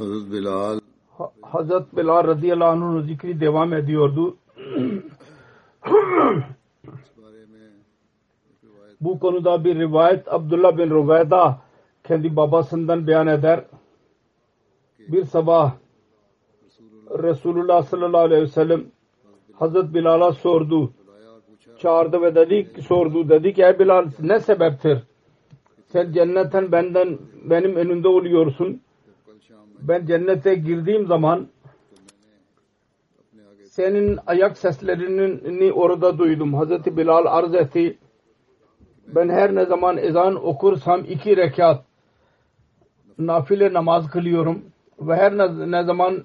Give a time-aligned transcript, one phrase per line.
[0.00, 0.80] Hazret Bilal
[1.18, 4.36] Ha- Hazret Bilal radıyallahu anh'ın zikri devam ediyordu.
[9.00, 11.58] Bu konuda bir rivayet Abdullah bin Rüveyda
[12.04, 13.64] kendi babasından beyan eder.
[14.98, 15.72] Bir sabah
[17.22, 18.84] Resulullah sallallahu aleyhi ve sellem
[19.52, 20.92] Hazret Bilal'a sordu.
[21.78, 23.28] Çağırdı ve dedi ki, sordu.
[23.28, 24.98] Dedi ki ey Bilal ne sebeptir?
[25.86, 28.80] Sen cennetten benden benim önümde oluyorsun.
[29.82, 31.48] Ben cennete girdiğim zaman
[33.64, 36.54] senin ayak seslerini orada duydum.
[36.54, 37.98] Hazreti Bilal arz etti.
[39.06, 41.84] Ben her ne zaman ezan okursam iki rekat
[43.18, 44.62] nafile namaz kılıyorum
[45.00, 45.38] ve her
[45.70, 46.24] ne, zaman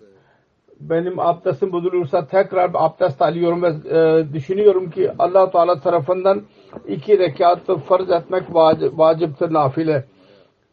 [0.80, 6.42] benim abdestim bozulursa tekrar abdest alıyorum ve e, düşünüyorum ki allah Teala tarafından
[6.88, 10.06] iki rekat farz etmek vacip, vaciptir nafile.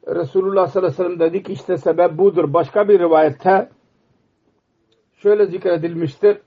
[0.07, 2.53] Resulullah sallallahu aleyhi ve sellem dedi ki işte sebep budur.
[2.53, 3.69] Başka bir rivayette
[5.17, 6.39] şöyle zikredilmiştir.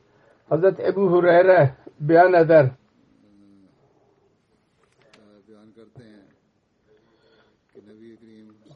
[0.50, 2.70] Hazreti Ebu Hureyre beyan eder.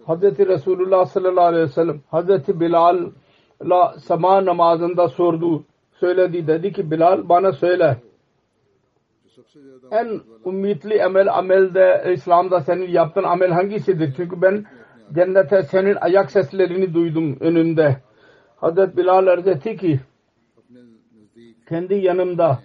[0.05, 3.11] Hazreti Resulullah sallallahu aleyhi ve sellem Hazreti Bilal
[3.63, 5.63] la sabah namazında sordu.
[5.91, 7.97] Söyledi dedi ki Bilal bana söyle
[9.91, 14.13] en ummitli amel amelde İslam'da senin yaptığın amel hangisidir?
[14.17, 14.65] Çünkü ben
[15.13, 17.97] cennete senin ayak seslerini duydum önümde.
[18.55, 19.99] Hazret Bilal arz ki
[21.69, 22.59] kendi yanımda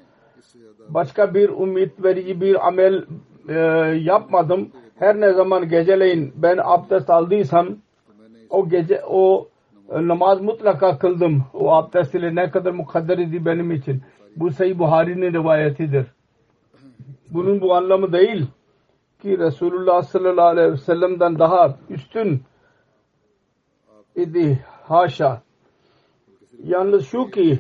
[0.88, 3.04] başka bir umut verici bir amel
[3.48, 3.54] e,
[4.02, 4.70] yapmadım.
[4.98, 7.68] Her ne zaman geceleyin ben abdest aldıysam
[8.50, 9.48] o gece o
[9.90, 11.44] e, namaz mutlaka kıldım.
[11.54, 14.02] O abdest ile ne kadar mukadder idi benim için.
[14.36, 16.06] Bu Sayı Buhari'nin rivayetidir
[17.30, 18.46] bunun bu anlamı değil
[19.22, 22.42] ki Resulullah sallallahu aleyhi ve sellem'den daha üstün
[24.16, 24.64] idi.
[24.82, 25.42] Haşa.
[26.64, 27.58] Yalnız şu ki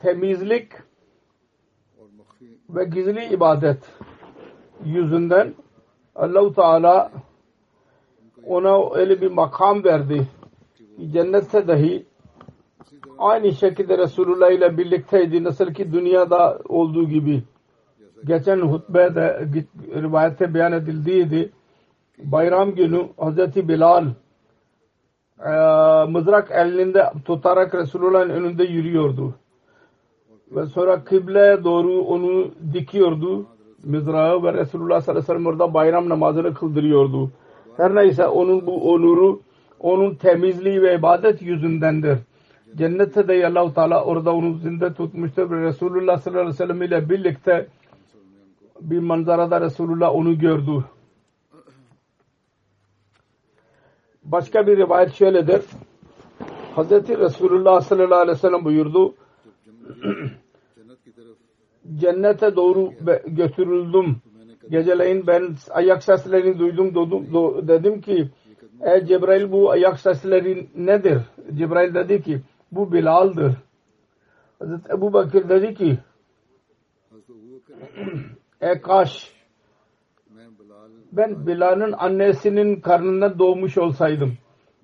[0.00, 0.72] temizlik
[2.70, 3.78] ve gizli ibadet
[4.84, 5.54] yüzünden
[6.14, 7.12] Allahu Teala
[8.46, 10.28] ona öyle bir makam verdi
[10.98, 12.06] ki cennette dahi
[13.18, 15.44] aynı şekilde Resulullah ile birlikteydi.
[15.44, 17.42] Nasıl ki dünyada olduğu gibi
[18.24, 19.48] Geçen hutbede
[19.94, 21.52] rivayette beyan edildiydi.
[22.18, 24.06] Bayram günü Hazreti Bilal
[25.46, 25.50] e,
[26.10, 29.34] mızrak elinde tutarak Resulullah'ın önünde yürüyordu
[30.56, 33.46] ve sonra kıbleye doğru onu dikiyordu
[33.84, 37.30] mızrağı ve Resulullah sallallahu aleyhi ve sellem orada bayram namazını kıldırıyordu.
[37.76, 39.40] Her neyse onun bu onuru
[39.80, 42.18] onun temizliği ve ibadet yüzündendir.
[42.76, 47.10] Cennette de Allah-u Teala orada onu zinde tutmuştur ve Resulullah sallallahu aleyhi ve sellem ile
[47.10, 47.66] birlikte
[48.90, 50.84] bir manzarada Resulullah onu gördü.
[54.24, 55.62] Başka bir rivayet şöyledir.
[56.76, 56.90] Hz.
[56.90, 59.14] Resulullah sallallahu aleyhi ve sellem buyurdu.
[61.94, 62.92] Cennete doğru
[63.26, 64.16] götürüldüm.
[64.70, 66.94] Geceleyin ben ayak seslerini duydum
[67.68, 68.30] dedim ki
[68.80, 71.22] Ey Cebrail bu ayak sesleri nedir?
[71.54, 72.40] Cebrail dedi ki
[72.72, 73.56] bu Bilal'dır.
[74.58, 75.98] Hazreti Ebu Bakır dedi ki
[78.62, 79.32] e kaş
[81.12, 84.32] ben Bilal'ın annesinin karnında doğmuş olsaydım.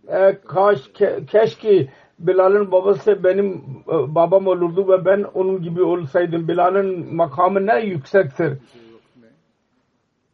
[0.09, 1.89] E kaş ke, keşke
[2.19, 3.53] Bilal'ın babası benim
[3.89, 6.49] e, babam olurdu ve ben onun gibi olsaydım.
[6.49, 8.59] Bilal'ın makamı ne yüksektir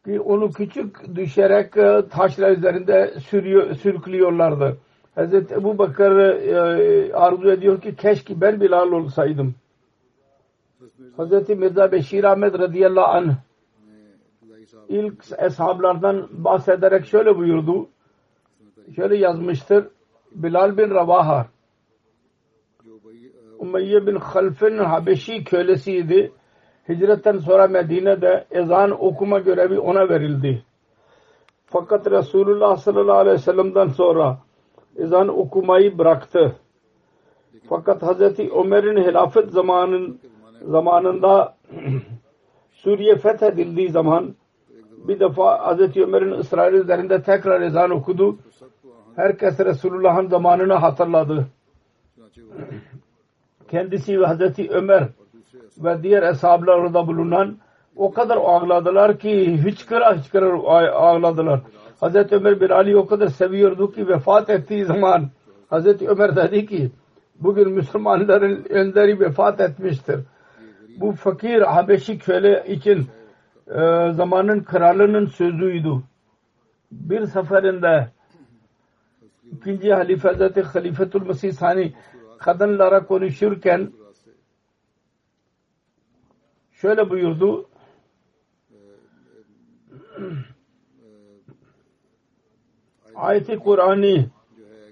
[0.04, 4.76] ki onu küçük düşerek e, taşlar üzerinde sürüyor, sürüklüyorlardı.
[5.14, 9.54] Hazreti Ebu Bakır e, arzu ediyor ki keşke ben Bilal olsaydım.
[11.16, 13.34] Hazreti Mirza Beşir Ahmet radıyallahu anh
[14.88, 17.88] ilk eshablardan bahsederek şöyle buyurdu.
[18.96, 19.88] Şöyle yazmıştır.
[20.32, 21.46] Bilal bin Ravaha
[23.58, 26.32] Umeyye bin Half'in Habeşi kölesiydi.
[26.88, 30.64] Hicretten sonra Medine'de ezan okuma görevi ona verildi.
[31.66, 34.38] Fakat Resulullah sallallahu aleyhi ve sellem'den sonra
[34.96, 36.56] ezan okumayı bıraktı.
[37.68, 40.20] Fakat Hazreti Ömer'in hilafet zamanın
[40.66, 41.54] zamanında
[42.72, 44.34] Suriye fethedildiği zaman
[45.08, 45.96] bir defa Hz.
[45.96, 48.38] Ömer'in ısrarı üzerinde tekrar ezan okudu.
[49.16, 51.46] Herkes Resulullah'ın zamanını hatırladı.
[53.70, 54.58] Kendisi ve Hz.
[54.70, 55.08] Ömer
[55.78, 57.56] ve diğer eshablar orada bulunan
[57.96, 60.58] o kadar ağladılar ki hıçkıra hıçkıra
[60.92, 61.60] ağladılar.
[62.02, 62.32] Hz.
[62.32, 65.30] Ömer bin Ali o kadar seviyordu ki vefat ettiği zaman
[65.70, 66.02] Hz.
[66.02, 66.90] Ömer dedi ki
[67.40, 70.20] bugün Müslümanların önderi vefat etmiştir.
[70.96, 73.08] Bu fakir Habeşi köle için
[73.68, 76.02] e, zamanın kralının sözüydü.
[76.90, 78.10] Bir seferinde
[79.52, 81.94] ikinci halife Hazreti Halifetul Mesih Sani
[82.38, 83.92] kadınlara konuşurken
[86.72, 87.68] şöyle buyurdu.
[93.14, 94.28] Ayet-i Kur'ani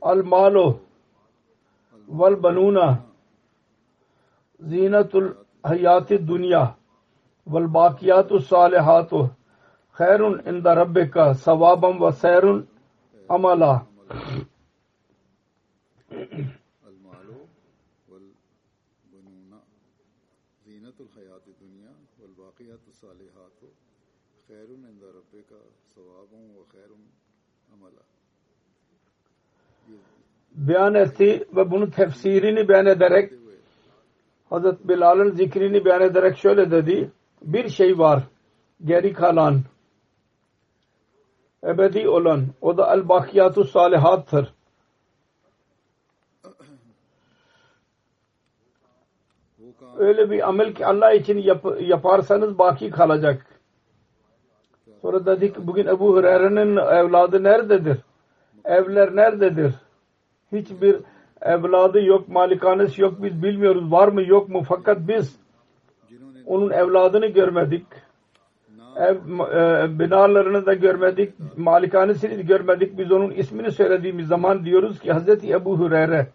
[0.01, 0.81] al malu
[2.09, 2.99] vel banuna
[4.61, 6.75] zinatul حیات دنیا
[7.47, 9.11] والباقیات الصالحات
[9.93, 12.45] خیر عند ربک ثوابا و سیر
[13.29, 13.83] عملا.
[30.67, 33.42] بیان ایسی و بنو تفسیری نی بیان درک
[34.53, 37.11] Hazreti Bilal'ın zikrini beyan ederek şöyle dedi.
[37.43, 38.23] Bir şey var.
[38.85, 39.61] Geri kalan
[41.65, 44.55] ebedi olan o da el bakiyatu salihattır.
[49.99, 53.47] Öyle bir amel ki Allah için yap, yaparsanız baki kalacak.
[55.03, 57.99] Sonra dedik bugün Ebu Hureyre'nin evladı nerededir?
[58.65, 59.75] Evler nerededir?
[60.53, 60.97] Hiçbir
[61.43, 65.43] evladı yok, malikanesi yok biz bilmiyoruz var mı yok mu fakat biz
[66.47, 67.87] onun evladını görmedik.
[68.97, 72.99] Ev, e, binalarını da görmedik, malikanesini de görmedik.
[72.99, 75.45] Biz onun ismini söylediğimiz zaman diyoruz ki Hz.
[75.45, 76.27] Ebu Hureyre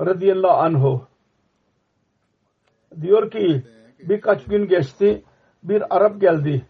[0.00, 1.06] radıyallahu anhu
[3.00, 3.62] diyor ki
[3.98, 5.22] birkaç gün geçti
[5.62, 6.66] bir Arap geldi.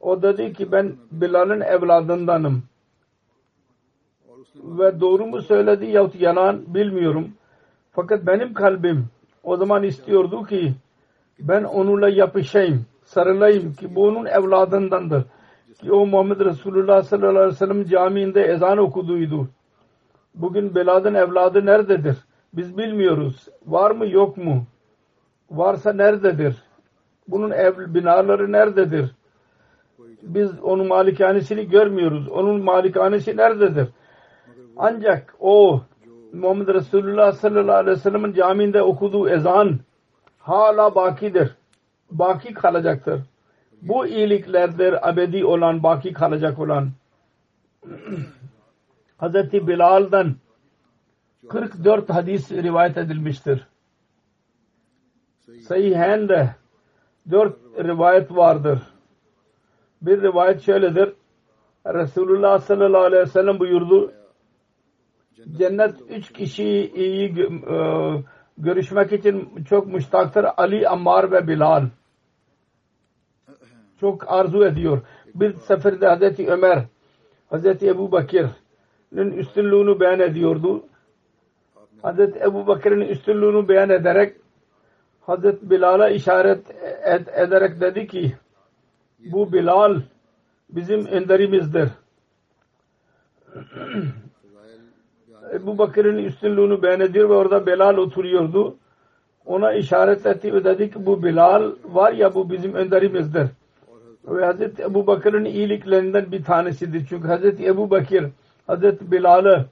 [0.00, 2.62] O dedi ki ben Bilal'ın evladındanım
[4.64, 7.28] ve doğru mu söyledi yahut yalan bilmiyorum.
[7.92, 9.06] Fakat benim kalbim
[9.42, 10.74] o zaman istiyordu ki
[11.40, 15.24] ben onunla yapışayım, sarılayım ki bu onun evladındandır.
[15.80, 19.48] Ki o Muhammed Resulullah sallallahu aleyhi ve sellem camiinde ezan okuduydu.
[20.34, 22.16] Bugün Belad'ın evladı nerededir?
[22.52, 23.48] Biz bilmiyoruz.
[23.66, 24.64] Var mı yok mu?
[25.50, 26.56] Varsa nerededir?
[27.28, 29.10] Bunun ev binaları nerededir?
[30.22, 32.28] Biz onun malikanesini görmüyoruz.
[32.28, 33.88] Onun malikanesi nerededir?
[34.82, 35.82] Ancak o
[36.32, 39.78] Muhammed Resulullah sallallahu aleyhi ve sellem'in camiinde okuduğu ezan
[40.38, 41.56] hala bakidir.
[42.10, 43.20] Baki kalacaktır.
[43.82, 46.90] Bu iyiliklerdir ebedi olan, baki kalacak olan.
[49.16, 50.34] Hazreti Bilal'dan
[51.48, 53.66] 44 hadis rivayet edilmiştir.
[55.68, 56.54] Sahihen'de
[57.30, 58.78] 4 rivayet vardır.
[60.02, 61.12] Bir rivayet şöyledir.
[61.86, 64.19] Resulullah sallallahu aleyhi ve sellem buyurdu.
[65.36, 67.82] Cennet üç kişiyi e,
[68.58, 70.46] görüşmek için çok müştaktır.
[70.56, 71.88] Ali, Ammar ve Bilal.
[74.00, 75.02] Çok arzu ediyor.
[75.34, 76.84] Bir seferde Hazreti Ömer,
[77.50, 80.84] Hazreti Ebu Bakır'ın üstünlüğünü beyan ediyordu.
[82.02, 84.36] Hazreti Ebu Bakır'ın üstünlüğünü beyan ederek
[85.20, 86.70] Hazreti Bilal'a işaret
[87.04, 88.36] ed- ederek dedi ki
[89.18, 90.00] bu Bilal
[90.70, 91.88] bizim önderimizdir.
[95.52, 98.76] Ebu Bakır'ın üstünlüğünü beğenediyor ve orada Belal oturuyordu.
[99.46, 103.46] Ona işaret etti ve dedi ki bu Belal var ya bu bizim önderimizdir.
[104.28, 107.06] Ve Hazreti Ebu Bakır'ın iyiliklerinden bir tanesidir.
[107.08, 108.30] Çünkü Hazreti Ebu Bakır
[108.66, 109.66] Hazreti Bilal'ı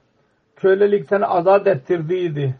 [0.55, 2.55] kölelikten azat ettirdiydi.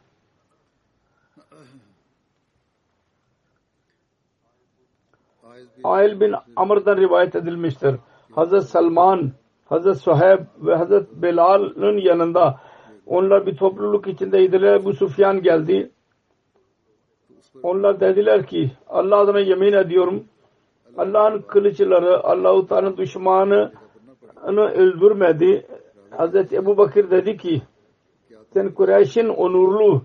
[5.83, 7.95] Ail bin Amr'dan rivayet edilmiştir.
[8.31, 9.31] Hazret Salman,
[9.65, 12.59] Hazret Suheb ve Hazret Bilal'ın yanında
[13.09, 14.85] onlar bir topluluk içindeydiler.
[14.85, 15.91] Bu Sufyan geldi.
[17.63, 20.23] Onlar dediler ki Allah adına yemin ediyorum
[20.97, 23.71] Allah'ın kılıçları Allah-u Teala'nın düşmanını
[24.75, 25.67] öldürmedi.
[26.09, 27.61] Hazreti Ebu Bakır dedi ki
[28.53, 30.01] sen Kureyş'in onurlu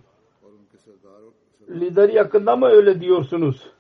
[1.68, 3.70] lideri yakında mı öyle diyorsunuz?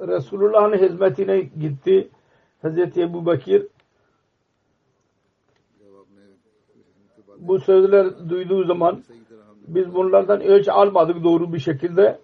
[0.00, 2.08] Resulullah'ın hizmetine gitti.
[2.62, 3.66] Hazreti Ebu Bakir
[7.38, 9.02] bu sözler duyduğu zaman
[9.68, 12.18] biz bunlardan ölç almadık doğru bir şekilde.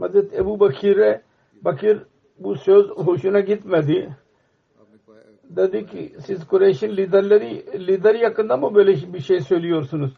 [0.00, 1.22] Hazreti Ebu Bakir'e
[1.62, 2.02] Bakir
[2.38, 4.16] bu söz hoşuna gitmedi.
[5.44, 10.10] Dedi ki siz Kureyş'in liderleri lider yakında mı böyle bir şey söylüyorsunuz?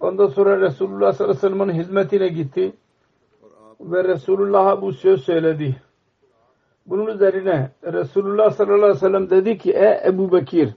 [0.00, 2.72] Ondan sonra Resulullah sallallahu aleyhi ve sellem'in hizmetine gitti
[3.80, 5.76] ve Resulullah'a bu söz söyledi.
[6.86, 10.74] Bunun üzerine Resulullah sallallahu aleyhi ve sellem dedi ki ey Ebu Bekir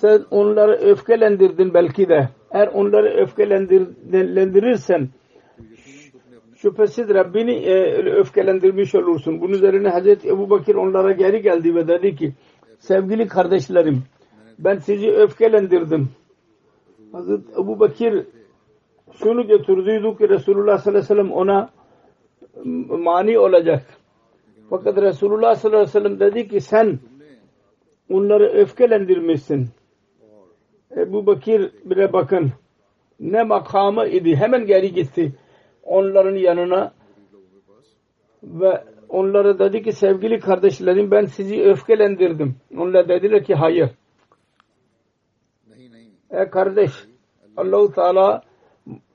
[0.00, 2.28] sen onları öfkelendirdin belki de.
[2.50, 5.08] Eğer onları öfkelendirirsen
[6.56, 7.74] şüphesiz Rabbini e,
[8.12, 9.40] öfkelendirmiş olursun.
[9.40, 12.34] Bunun üzerine Hazreti Ebu Bakir onlara geri geldi ve dedi ki
[12.78, 14.02] sevgili kardeşlerim
[14.58, 16.08] ben sizi öfkelendirdim.
[17.12, 18.26] Hazreti Ebu Bakir
[19.18, 21.70] şunu götürdüydü ki Resulullah sallallahu aleyhi ve sellem ona
[22.88, 23.86] mani olacak.
[24.70, 26.98] Fakat Resulullah sallallahu aleyhi ve sellem dedi ki sen
[28.10, 29.68] onları öfkelendirmişsin.
[30.96, 32.52] Ebu Bakir bile bakın
[33.20, 34.36] ne makamı idi.
[34.36, 35.32] Hemen geri gitti
[35.82, 36.92] onların yanına
[38.42, 42.56] ve onlara dedi ki sevgili kardeşlerim ben sizi öfkelendirdim.
[42.78, 43.90] Onlar dediler ki hayır.
[46.30, 46.90] E kardeş
[47.56, 48.42] Allahu Teala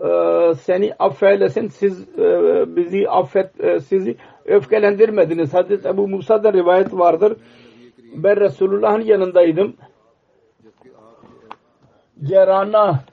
[0.02, 5.54] e, seni affeylesin siz e, bizi affet e, sizi öfkelendirmediniz.
[5.54, 7.38] Hazreti Ebu Musa'da rivayet vardır.
[8.16, 9.76] Ben Resulullah'ın yanındaydım.
[12.24, 13.04] Cerana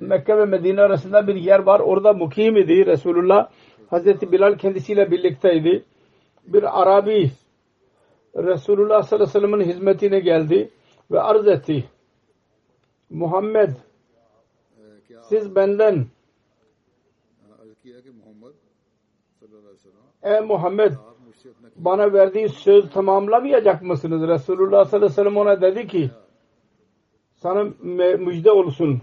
[0.00, 1.80] Mekke ve Medine arasında bir yer var.
[1.80, 3.48] Orada mukim idi Resulullah.
[3.90, 5.84] Hazreti Bilal kendisiyle birlikteydi.
[6.46, 7.30] Bir Arabi
[8.36, 10.70] Resulullah sallallahu aleyhi ve sellem'in hizmetine geldi
[11.10, 11.84] ve arz etti.
[13.10, 13.70] Muhammed
[15.28, 16.06] siz benden
[20.22, 20.92] Ey Muhammed
[21.76, 24.28] bana verdiği söz tamamlamayacak mısınız?
[24.28, 26.10] Resulullah sallallahu aleyhi ve sellem ona dedi ki
[27.34, 27.64] sana
[28.18, 29.02] müjde olsun.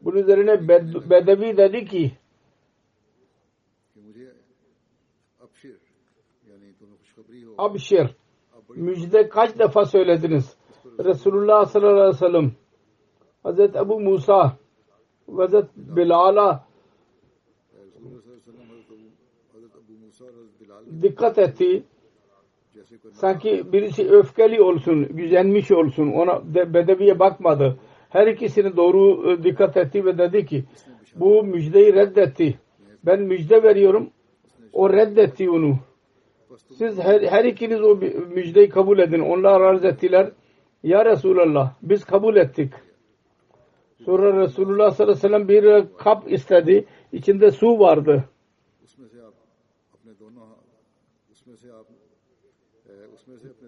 [0.00, 0.68] Bunun üzerine
[1.10, 2.12] Bedevi dedi ki
[7.58, 8.06] Abşir
[8.68, 10.56] müjde kaç defa söylediniz?
[10.98, 12.52] Resulullah sallallahu aleyhi ve sellem
[13.42, 14.59] Hazreti Ebu Musa
[15.38, 16.64] ve Hazreti Bilal'a
[21.02, 21.82] dikkat etti.
[23.12, 26.12] Sanki birisi öfkeli olsun, gücenmiş olsun.
[26.12, 27.78] Ona bedeviye bakmadı.
[28.08, 30.64] Her ikisini doğru e, dikkat etti ve dedi ki
[31.16, 32.58] bu müjdeyi reddetti.
[33.06, 34.10] Ben müjde veriyorum.
[34.72, 35.78] O reddetti onu.
[36.78, 37.96] Siz her, her ikiniz o
[38.34, 39.20] müjdeyi kabul edin.
[39.20, 40.32] Onlar arz ettiler.
[40.82, 42.72] Ya Resulallah biz kabul ettik.
[44.04, 46.84] Sonra Resulullah sallallahu aleyhi ve sellem bir kap istedi.
[47.12, 48.24] İçinde su vardı.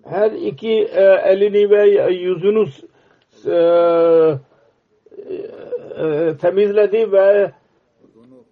[0.04, 2.66] Her iki e, elini ve yüzünü
[3.46, 3.56] e,
[5.96, 7.52] e, temizledi ve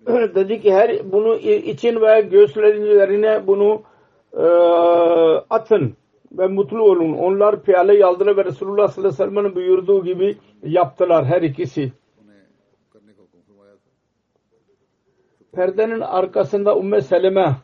[0.35, 3.83] dedi ki her bunu için ve göğüslerine bunu
[4.33, 4.45] e,
[5.51, 5.97] atın
[6.33, 7.13] ve mutlu olun.
[7.13, 11.93] Onlar piyaleyi aldılar ve Resulullah sallallahu aleyhi ve sellem'in buyurduğu gibi yaptılar her ikisi.
[15.53, 17.57] Perdenin arkasında Umme Seleme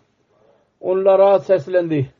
[0.80, 2.10] onlara seslendi.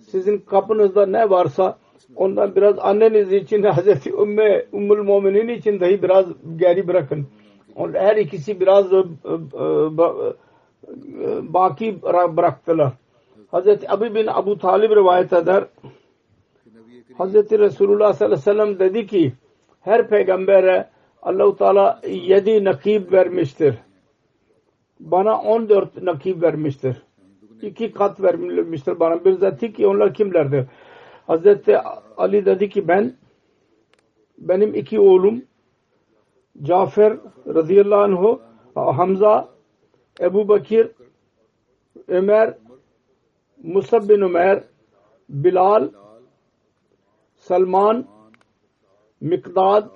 [0.00, 1.78] Sizin kapınızda ne varsa
[2.16, 7.26] ondan biraz anneniz için Hazreti Ümmü Ümmül Muminin için dahi biraz geri bırakın.
[7.92, 9.00] Her ikisi biraz e, e,
[11.22, 12.02] e, baki
[12.36, 12.92] bıraktılar.
[13.52, 15.64] Hazreti Abi bin Abu Talib rivayet eder.
[17.18, 19.32] Hazreti Resulullah sallallahu aleyhi ve sellem dedi ki
[19.80, 20.88] her peygambere
[21.22, 23.74] Allahu Teala yedi nakib vermiştir.
[25.00, 27.02] Bana on dört nakib vermiştir.
[27.62, 29.24] iki kat vermiştir bana.
[29.24, 30.64] Bir zati ki onlar kimlerdir?
[31.26, 31.78] Hazreti
[32.16, 33.14] Ali dedi ki ben
[34.38, 35.42] benim iki oğlum
[36.62, 37.16] Cafer
[37.46, 38.40] radıyallahu anhu
[38.74, 39.48] Hamza
[40.20, 40.88] Ebu Bakir
[42.08, 42.54] Ömer
[43.62, 44.64] Musab bin Ömer
[45.28, 45.88] Bilal
[47.36, 48.06] Salman
[49.20, 49.88] Mikdad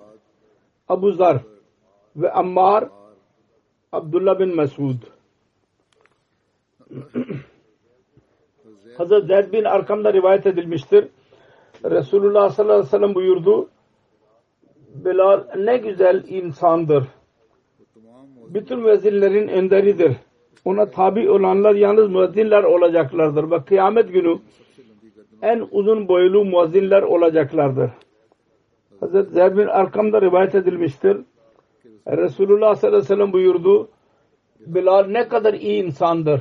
[0.88, 1.42] Abu Zar
[2.16, 2.88] ve Ammar
[3.92, 4.96] Abdullah bin Mesud
[8.96, 11.08] Hazret Zeyd bin Arkam'da rivayet edilmiştir.
[11.85, 13.68] Resulullah sallallahu aleyhi ve sellem buyurdu
[14.94, 17.04] Bilal ne güzel insandır.
[18.49, 20.16] Bütün vezirlerin önderidir.
[20.66, 23.50] Ona tabi olanlar yalnız müezzinler olacaklardır.
[23.50, 24.38] Ve kıyamet günü
[25.42, 27.90] en uzun boylu muezzinler olacaklardır.
[29.00, 31.16] Hazreti Zeyd bin Arkam'da rivayet edilmiştir.
[32.08, 33.88] Resulullah sallallahu aleyhi ve sellem buyurdu
[34.61, 36.40] Bilal ne kadar iyi insandır.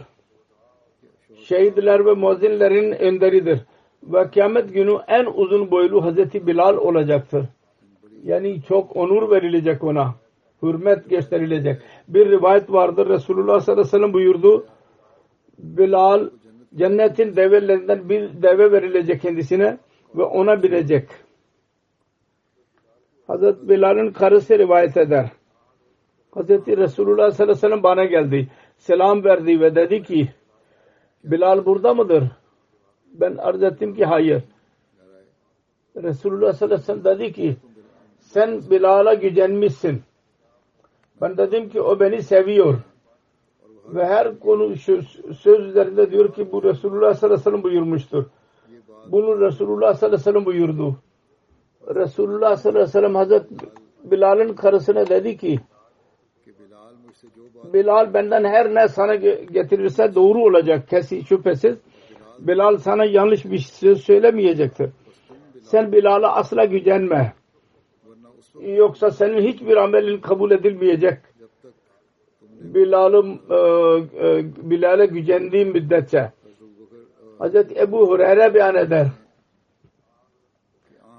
[1.43, 3.59] Şehitler ve muezzinlerin önderidir.
[4.03, 7.45] Ve kıyamet günü en uzun boylu Hazreti Bilal olacaktır.
[8.23, 10.15] Yani çok onur verilecek ona.
[10.63, 11.81] Hürmet gösterilecek.
[12.07, 13.09] Bir rivayet vardır.
[13.09, 14.65] Resulullah sallallahu aleyhi ve sellem buyurdu.
[15.57, 16.29] Bilal
[16.75, 19.77] cennetin develerinden bir deve verilecek kendisine
[20.15, 21.09] ve ona binecek.
[23.27, 25.31] Hazreti Bilal'ın karısı rivayet eder.
[26.31, 28.47] Hazreti Resulullah sallallahu aleyhi ve sellem bana geldi.
[28.77, 30.29] Selam verdi ve dedi ki
[31.23, 32.23] Bilal burada mıdır?
[33.13, 34.43] Ben arz ettim ki hayır.
[35.95, 37.55] Resulullah sallallahu aleyhi ve sellem dedi ki
[38.19, 40.01] sen Bilal'a gücenmişsin.
[41.21, 42.79] Ben dedim ki o beni seviyor.
[43.87, 48.25] Ve her konu söz üzerinde diyor ki bu Resulullah sallallahu aleyhi ve sellem buyurmuştur.
[49.11, 50.95] Bunu Resulullah sallallahu aleyhi ve sellem buyurdu.
[51.95, 53.45] Resulullah sallallahu aleyhi ve sellem Hazret
[54.03, 55.59] Bilal'ın karısına dedi ki
[57.73, 61.77] Bilal benden her ne sana getirirse doğru olacak kesin şüphesiz.
[62.39, 64.89] Bilal sana yanlış bir söz söylemeyecektir.
[65.61, 67.33] Sen Bilal'a asla gücenme.
[68.61, 71.19] Yoksa senin hiçbir amelin kabul edilmeyecek.
[72.59, 73.55] Bilal'ım e,
[74.27, 76.31] e, Bilal'e gücendiğim müddetçe.
[77.39, 79.07] Hazreti Ebu Hureyre beyan eder.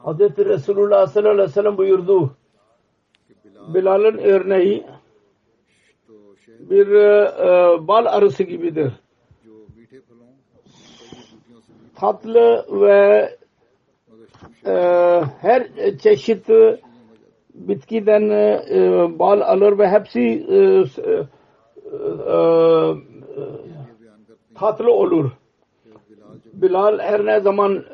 [0.03, 2.37] Hazreti Resulullah sallallahu aleyhi ve sellem buyurdu.
[3.75, 4.87] Bilal'ın örneği
[6.61, 8.93] bir e, bal arısı gibidir.
[11.95, 13.31] Tatlı ve
[15.41, 15.69] her
[15.99, 16.49] çeşit
[17.57, 21.25] bitkiden e, bal alır ve hepsi e, e,
[22.33, 22.37] e,
[24.55, 25.31] tatlı olur.
[26.53, 27.85] Bilal her ne zaman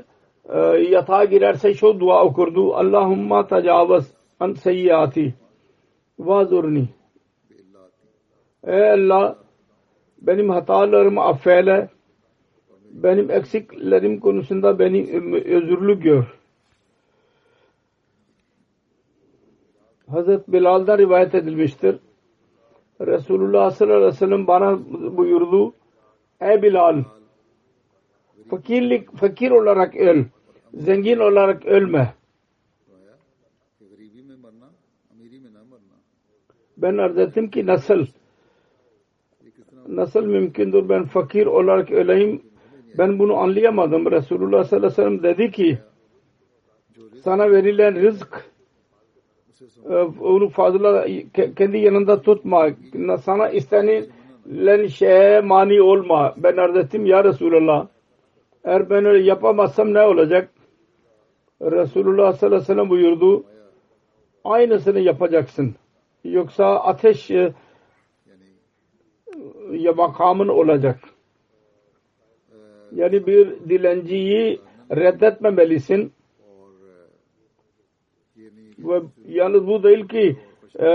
[0.48, 0.58] e,
[0.90, 2.74] yatağa girerse şu dua okurdu.
[2.74, 4.06] Allahumma tecavüz
[4.40, 5.34] an seyyati
[6.18, 6.88] vazurni.
[8.66, 9.36] Ey Allah
[10.18, 11.88] benim hatalarımı affeyle.
[12.90, 15.00] Benim eksiklerim konusunda beni
[15.44, 16.41] özürlü gör.
[20.12, 21.96] Hazret Bilal'dan rivayet edilmiştir.
[23.00, 24.78] Resulullah sallallahu aleyhi ve sellem bana
[25.16, 25.74] buyurdu.
[26.40, 27.04] Ey Bilal
[28.50, 30.24] fakirlik, fakir olarak öl.
[30.74, 32.14] Zengin olarak ölme.
[36.76, 38.06] Ben arz ettim ki nasıl?
[39.88, 42.42] Nasıl mümkündür ben fakir olarak öleyim?
[42.98, 44.10] Ben bunu anlayamadım.
[44.10, 45.78] Resulullah sallallahu aleyhi ve sellem dedi ki
[47.24, 48.51] sana verilen rızk
[50.20, 51.06] onu fazla
[51.56, 52.68] kendi yanında tutma.
[53.24, 56.34] Sana istenilen şeye mani olma.
[56.36, 57.86] Ben arz ettim ya Resulallah.
[58.64, 60.50] Eğer ben öyle yapamazsam ne olacak?
[61.62, 63.44] Resulullah sallallahu aleyhi ve sellem buyurdu.
[64.44, 65.74] Aynısını yapacaksın.
[66.24, 67.30] Yoksa ateş
[69.70, 71.00] ya makamın olacak.
[72.92, 76.12] Yani bir dilenciyi reddetmemelisin.
[78.84, 80.36] Ve yalnız bu değil ki
[80.78, 80.86] e,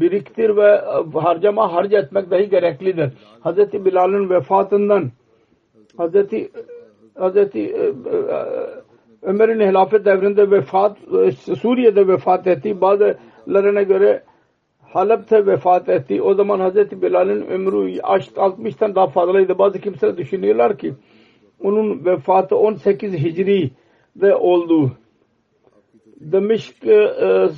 [0.00, 0.80] biriktir ve
[1.14, 3.10] harcama harca etmek dahi gereklidir.
[3.44, 3.84] Hz.
[3.84, 5.10] Bilal'ın vefatından
[5.98, 6.14] Hz.
[7.16, 7.36] Hz.
[9.22, 10.98] Ömer'in hilafet devrinde vefat
[11.60, 12.80] Suriye'de vefat etti.
[12.80, 14.22] Bazılarına göre
[14.92, 16.22] Halep'te vefat etti.
[16.22, 17.02] O zaman Hz.
[17.02, 19.58] Bilal'in ömrü 60'tan daha fazlaydı.
[19.58, 20.94] Bazı kimseler düşünüyorlar ki
[21.60, 24.90] onun vefatı 18 Hicri'de oldu.
[26.22, 27.52] Demişk'ın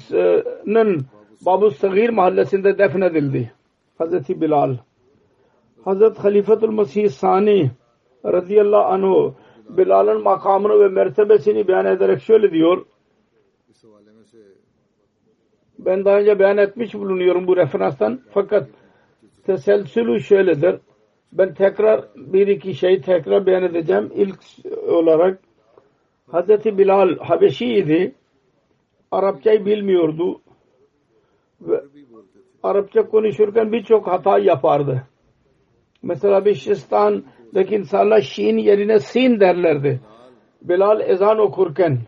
[1.47, 3.53] Babu Sagir mahallesinde defnedildi.
[4.01, 4.29] Hz.
[4.29, 4.77] Bilal.
[5.87, 6.19] Hz.
[6.19, 7.71] Halifetul Mesih Sani
[8.25, 9.35] radıyallahu anhu
[9.69, 12.87] Bilal'ın makamını ve mertebesini beyan ederek şöyle diyor.
[15.79, 18.21] Ben daha önce beyan etmiş bulunuyorum bu referanstan.
[18.31, 18.69] Fakat
[19.47, 20.81] teselsülü şöyledir.
[21.33, 24.11] Ben tekrar bir iki şey tekrar beyan edeceğim.
[24.15, 24.39] İlk
[24.89, 25.39] olarak
[26.31, 28.15] Hazreti Bilal Habeşi'ydi.
[29.15, 30.41] Arapçayı bilmiyordu.
[31.61, 31.81] Ve
[32.63, 35.03] Arapça konuşurken birçok hata yapardı.
[36.03, 40.01] Mesela Beşistan'daki insanlar şiin yerine sin derlerdi.
[40.63, 41.99] Bilal ezan okurken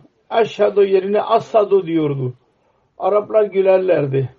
[0.41, 2.35] eşhedü yerine assadu diyordu.
[2.99, 4.31] Araplar gülerlerdi.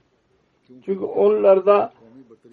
[0.85, 1.91] Çünkü onlarda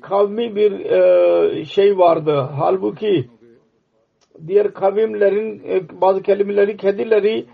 [0.03, 2.49] kavmi bir e, şey vardı.
[2.57, 3.29] Halbuki
[4.47, 7.47] diğer kavimlerin e, bazı kelimeleri kedileri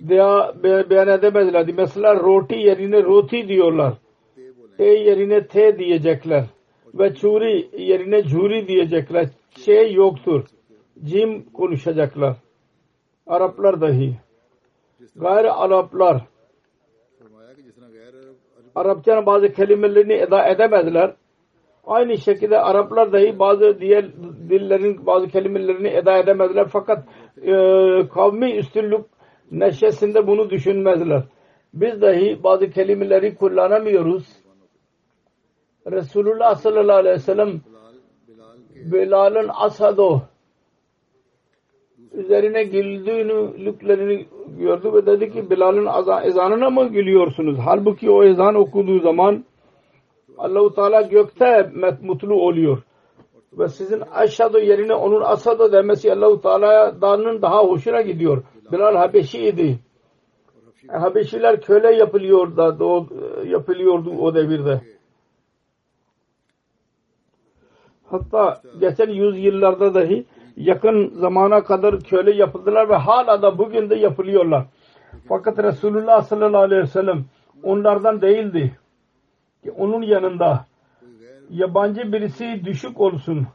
[0.00, 1.74] veya be, beyan edemediler.
[1.76, 3.94] Mesela roti yerine roti diyorlar.
[4.76, 6.44] T yerine T diyecekler.
[6.94, 9.28] Ve çuri yerine curi diyecekler.
[9.64, 10.44] Şey yoktur.
[11.04, 12.36] Cim konuşacaklar.
[13.26, 14.16] Araplar dahi.
[15.16, 16.22] Gayri Araplar
[18.74, 21.14] Arapçanın bazı kelimelerini eda edemediler.
[21.86, 24.12] Aynı şekilde Araplar dahi bazı diğer
[24.48, 26.66] dillerin bazı kelimelerini eda edemediler.
[26.72, 27.04] Fakat
[27.42, 27.52] e,
[28.14, 29.04] kavmi üstünlük
[29.52, 31.22] neşesinde bunu düşünmezler.
[31.74, 34.26] Biz dahi bazı kelimeleri kullanamıyoruz.
[35.90, 37.60] Resulullah sallallahu aleyhi ve sellem
[38.74, 40.20] Bilal'ın asado
[42.12, 44.26] üzerine güldüğünü, lüklerini
[44.58, 47.58] gördü ve dedi ki Bilal'ın ezanına mı gülüyorsunuz?
[47.64, 49.44] Halbuki o ezan okuduğu zaman
[50.38, 51.70] Allahu Teala gökte
[52.02, 52.82] mutlu oluyor.
[53.52, 58.42] Ve sizin aşağıda yerine onun asado demesi Allahu Teala'dan daha hoşuna gidiyor.
[58.72, 59.78] Bilal Habeşi'ydi.
[60.88, 63.08] Habeşiler köle yapılıyordu,
[63.46, 64.80] yapılıyordu o devirde.
[68.04, 74.66] Hatta geçen yüzyıllarda dahi yakın zamana kadar köle yapıldılar ve hala da bugün de yapılıyorlar.
[75.28, 77.24] Fakat Resulullah sallallahu aleyhi ve sellem
[77.62, 78.78] onlardan değildi.
[79.64, 80.66] Ki onun yanında
[81.50, 83.46] yabancı birisi düşük olsun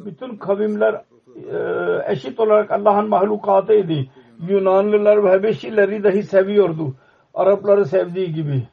[0.00, 0.94] bütün kavimler
[1.36, 4.10] e, eşit olarak Allah'ın mahlukatıydı.
[4.48, 6.94] Yunanlılar ve Habeşileri dahi seviyordu.
[7.34, 8.68] Arapları sevdiği gibi.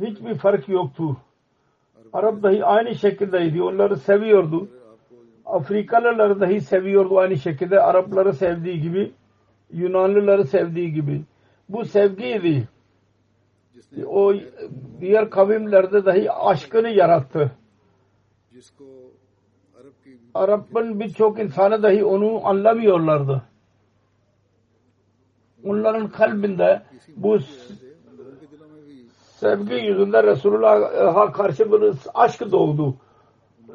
[0.00, 1.16] Hiçbir fark yoktu.
[2.12, 3.62] Arap dahi aynı şekildeydi.
[3.62, 4.68] Onları seviyordu.
[5.46, 7.80] Afrikalılar dahi seviyordu aynı şekilde.
[7.80, 9.12] Arapları sevdiği gibi.
[9.72, 11.22] Yunanlıları sevdiği gibi.
[11.68, 12.68] Bu sevgiydi.
[14.06, 14.34] O
[15.00, 17.52] diğer kavimlerde dahi aşkını yarattı.
[20.34, 23.42] Arap'ın birçok insanı dahi onu anlamıyorlardı.
[25.64, 26.82] Onların kalbinde
[27.16, 27.38] bu
[29.42, 32.94] sevgi yüzünden Resulullah'a e, karşı bir aşk doğdu.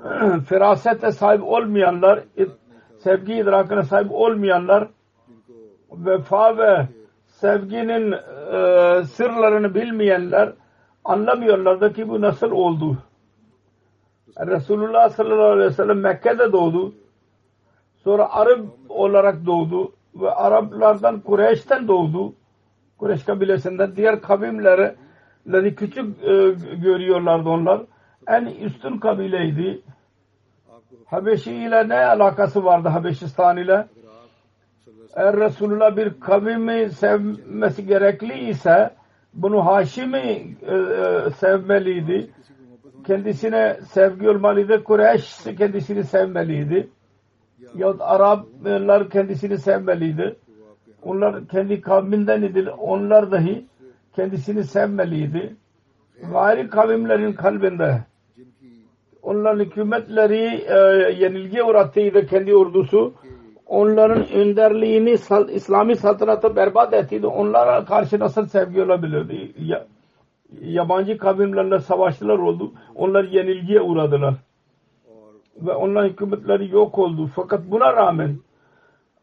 [0.50, 2.24] Firasete sahip olmayanlar,
[2.98, 4.88] sevgi idrakına sahip olmayanlar
[5.92, 6.88] vefa ve
[7.28, 10.54] sevginin e, sırlarını bilmeyenler
[11.06, 12.98] anlamıyorlardı ki bu nasıl oldu.
[14.40, 16.94] Resulullah sallallahu aleyhi ve sellem Mekke'de doğdu.
[18.04, 22.34] Sonra Arap olarak doğdu ve Araplardan Kureyş'ten doğdu.
[22.98, 27.82] Kureyş kabilesinden diğer kabileleri küçük e, görüyorlardı onlar.
[28.28, 29.82] En üstün kabileydi.
[31.06, 33.88] Habeşi ile ne alakası vardı Habeşistan ile?
[35.16, 38.94] Eğer Resulullah bir kavimi sevmesi gerekli ise
[39.34, 42.30] bunu Haşim'i e, e sevmeliydi
[43.08, 44.84] kendisine sevgi olmalıydı.
[44.84, 46.90] Kureyş kendisini sevmeliydi.
[47.76, 50.36] Yahut Araplar kendisini sevmeliydi.
[51.04, 52.70] Onlar kendi kavminden idi.
[52.70, 53.66] Onlar dahi
[54.16, 55.56] kendisini sevmeliydi.
[56.32, 58.04] Gayri kavimlerin kalbinde
[59.22, 60.78] onların hükümetleri e,
[61.24, 63.14] yenilgiye uğrattıydı kendi ordusu.
[63.66, 65.16] Onların önderliğini
[65.54, 67.28] İslami saltanatı berbat ettiydi.
[67.28, 69.54] Onlara karşı nasıl sevgi olabilirdi?
[69.60, 69.86] Ya,
[70.62, 72.72] yabancı kavimlerle savaştılar oldu.
[72.96, 74.36] Onlar yenilgiye uğradılar.
[75.56, 77.30] Ve onların hükümetleri yok oldu.
[77.36, 78.38] Fakat buna rağmen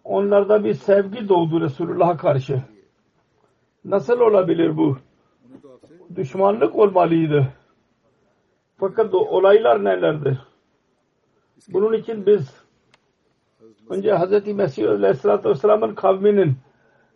[0.04, 2.62] onlarda bir sevgi doğdu Resulullah'a karşı.
[3.84, 4.96] Nasıl olabilir bu?
[6.16, 7.48] Düşmanlık olmalıydı.
[8.76, 10.38] Fakat o olaylar nelerdir?
[11.68, 12.64] Bunun için biz
[13.90, 14.46] önce Hz.
[14.46, 16.56] Mesih Aleyhisselatü Vesselam'ın kavminin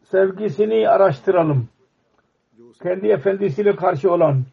[0.03, 1.69] sevgisini araştıralım
[2.83, 4.45] kendi efendisiyle karşı olan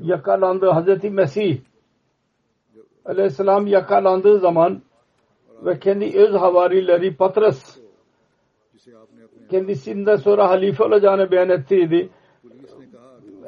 [0.00, 1.58] yakalandı Hazreti Mesih
[3.04, 4.82] aleyhisselam yakalandığı zaman
[5.64, 7.78] ve kendi öz havarileri Patras
[9.50, 12.08] kendisinden sonra halife olacağını beyan ettiydi.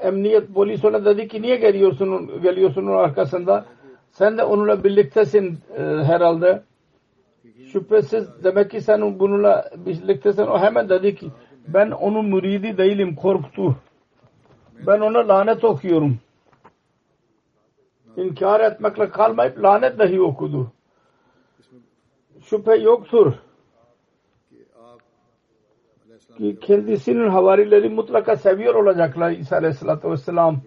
[0.00, 3.66] Emniyet polis ona dedi ki niye geliyorsun geliyorsun onun arkasında?
[4.10, 6.62] Sen de onunla birliktesin e, herhalde.
[7.72, 10.42] Şüphesiz demek ki sen bununla birliktesin.
[10.42, 11.30] O hemen dedi ki
[11.68, 13.14] ben onun müridi değilim.
[13.16, 13.76] Korktu.
[14.86, 16.18] Ben ona lanet okuyorum.
[18.16, 20.72] İnkar etmekle kalmayıp lanet dahi okudu.
[22.40, 23.34] Şüphe yoktur
[26.38, 30.60] ki kendisinin havarileri mutlaka seviyor olacaklar İsa Aleyhisselatü Vesselam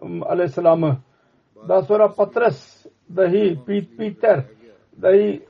[0.00, 0.96] um, Aleyhisselam'ı.
[1.68, 3.58] Daha sonra Patras dahi
[3.98, 4.44] Peter
[5.02, 5.42] dahi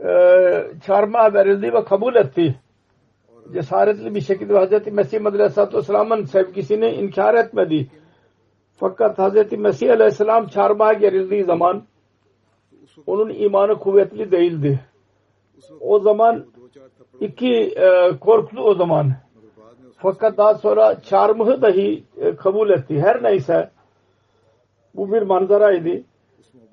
[0.00, 2.60] e, verildi ve kabul etti
[3.52, 4.92] cesaretli bir şekilde Hz.
[4.92, 7.90] Mesih Madri Aleyhisselatü Vesselam'ın sevgisini inkar etmedi.
[8.76, 9.52] Fakat Hz.
[9.52, 11.82] Mesih Aleyhisselam çarmıha gerildiği zaman
[13.06, 14.80] onun imanı kuvvetli değildi.
[15.80, 16.46] O zaman
[17.20, 19.12] iki e, korktu o zaman.
[19.96, 23.00] Fakat daha sonra çarmıhı dahi e, kabul etti.
[23.00, 23.70] Her neyse
[24.94, 26.02] bu bir manzaraydı.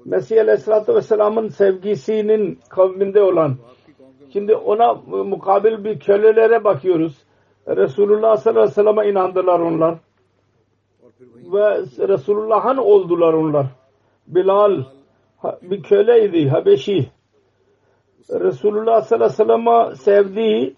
[0.06, 3.58] Mesih Aleyhisselatü Vesselam'ın sevgisinin kavminde olan
[4.34, 7.17] Şimdi ona e, mukabil bir kölelere bakıyoruz.
[7.67, 9.96] Resulullah sallallahu aleyhi ve sellem'e inandılar onlar.
[11.54, 13.65] Ve Resulullah'ın oldular onlar.
[14.28, 14.84] Bilal
[15.62, 17.10] bir köleydi, Habeşi.
[18.30, 20.76] Resulullah sallallahu aleyhi ve sevdiği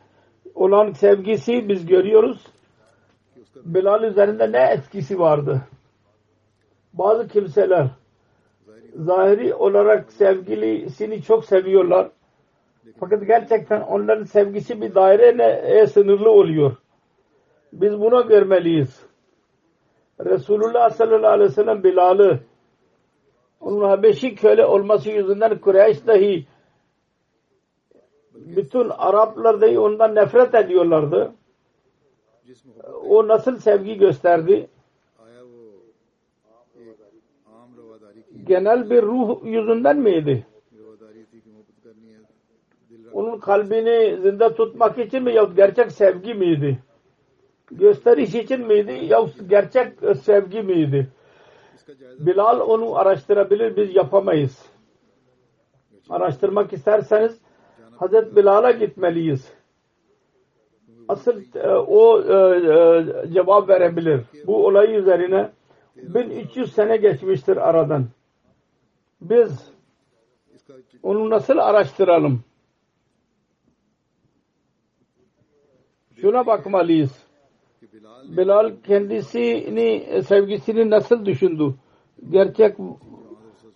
[0.55, 2.47] olan sevgisi biz görüyoruz.
[3.55, 5.61] Bilal üzerinde ne etkisi vardı?
[6.93, 7.87] Bazı kimseler
[8.95, 12.09] zahiri olarak sevgilisini çok seviyorlar
[12.99, 16.75] fakat gerçekten onların sevgisi bir daireyle e, sınırlı oluyor.
[17.73, 19.05] Biz buna görmeliyiz.
[20.19, 22.39] Resulullah sallallahu aleyhi ve sellem Bilal'ı
[23.59, 26.45] onun Habeşi köle olması yüzünden Kureyş dahi
[28.33, 31.33] bütün Araplar dahi ondan nefret ediyorlardı.
[33.09, 34.69] O nasıl sevgi gösterdi?
[38.43, 40.45] Genel bir ruh yüzünden miydi?
[43.15, 46.79] onun kalbini zinde tutmak için mi yahut gerçek sevgi miydi?
[47.71, 51.07] Gösteriş için miydi yahut gerçek sevgi miydi?
[52.19, 54.65] Bilal onu araştırabilir biz yapamayız.
[56.09, 57.41] Araştırmak isterseniz
[57.97, 59.53] Hazret Bilal'a gitmeliyiz.
[61.07, 64.21] Asıl e, o e, e, cevap verebilir.
[64.47, 65.51] Bu olay üzerine
[65.95, 68.05] 1300 sene geçmiştir aradan.
[69.21, 69.71] Biz
[71.03, 72.43] onu nasıl araştıralım?
[76.25, 77.11] şuna bakmalıyız.
[78.37, 81.73] Bilal kendisini sevgisini nasıl düşündü?
[82.29, 82.75] Gerçek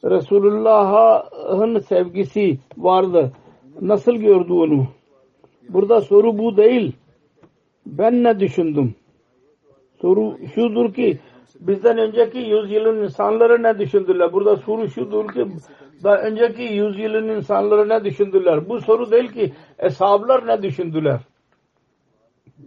[0.04, 3.32] Resulullah'ın sevgisi vardı.
[3.82, 4.88] Nasıl gördü onu?
[5.70, 6.96] Burada soru bu değil.
[7.86, 8.96] Ben ne düşündüm?
[10.02, 11.20] Soru şudur ki
[11.60, 14.34] bizden önceki yüzyılın insanları ne düşündüler?
[14.34, 15.48] Burada soru şudur ki
[16.04, 18.70] daha önceki yüzyılın insanları ne düşündüler?
[18.70, 21.20] Bu soru değil ki eshablar ne düşündüler?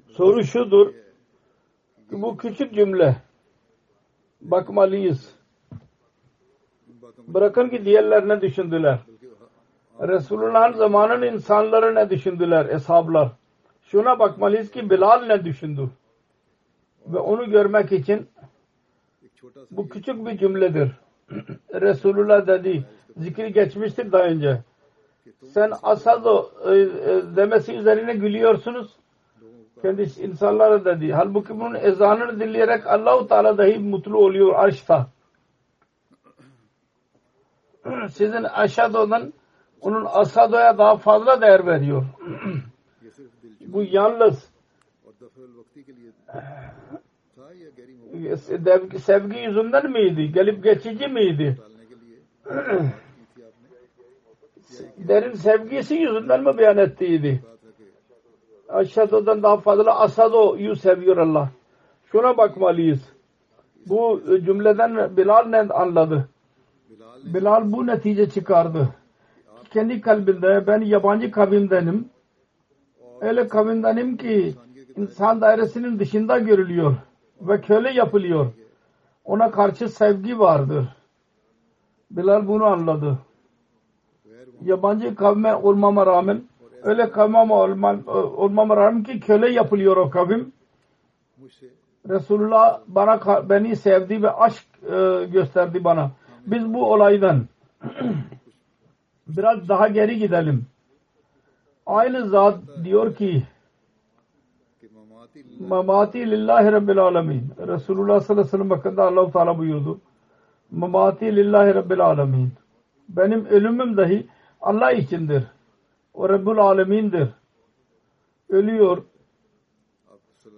[0.06, 0.94] Soru şudur.
[2.10, 3.16] Bu küçük cümle
[4.40, 5.34] bakmalıyız.
[7.18, 8.98] Bırakın ki diğerler ne düşündüler.
[10.00, 13.28] Resulullah'ın zamanın insanları ne düşündüler, eshablar.
[13.82, 15.90] Şuna bakmalıyız ki Bilal ne düşündü.
[17.06, 18.28] Ve onu görmek için
[19.70, 20.90] bu küçük bir cümledir.
[21.74, 22.84] Resulullah dedi,
[23.16, 24.62] zikir geçmiştir daha önce.
[25.42, 28.96] Sen asad e, e, demesi üzerine gülüyorsunuz
[29.82, 31.12] kendisi insanlara da değil.
[31.12, 35.06] Halbuki bunun ezanını dinleyerek Allahu Teala dahi mutlu oluyor arşta.
[38.10, 39.32] Sizin aşağıdan
[39.80, 42.04] onun asadoya daha fazla değer veriyor.
[43.66, 44.52] Bu yalnız
[48.98, 50.32] sevgi yüzünden miydi?
[50.32, 51.58] Gelip geçici miydi?
[55.08, 57.42] derin sevgisi yüzünden mi beyan ettiydi?
[58.88, 61.48] Şato'dan daha fazla Asado'yu seviyor Allah.
[62.12, 63.12] Şuna bakmalıyız.
[63.88, 66.28] Bu e, cümleden Bilal ne anladı?
[67.24, 68.88] Bilal bu netice çıkardı.
[69.70, 72.08] Kendi kalbinde ben yabancı kavimdenim.
[73.20, 74.54] Öyle kavimdenim ki
[74.96, 76.96] insan dairesinin dışında görülüyor
[77.40, 78.52] ve köle yapılıyor.
[79.24, 80.88] Ona karşı sevgi vardır.
[82.10, 83.18] Bilal bunu anladı.
[84.62, 86.42] Yabancı kavme olmama rağmen
[86.82, 88.02] öyle kavmam olmam,
[88.36, 90.52] olmam rağmen ki köle yapılıyor o kavim.
[92.08, 96.10] Resulullah bana beni sevdi ve aşk e, gösterdi bana.
[96.46, 97.46] Biz bu olaydan
[99.26, 100.66] biraz daha geri gidelim.
[101.86, 103.42] Aynı zat diyor ki
[105.68, 107.50] Mamati lillahi rabbil alamin.
[107.66, 110.00] Resulullah sallallahu aleyhi ve sellem hakkında Allah-u Teala buyurdu.
[110.70, 112.52] Mamati lillahi rabbil alamin.
[113.08, 114.26] Benim ölümüm dahi
[114.60, 115.44] Allah içindir.
[116.14, 117.28] O Rabbul alemindir.
[118.48, 119.02] Ölüyor.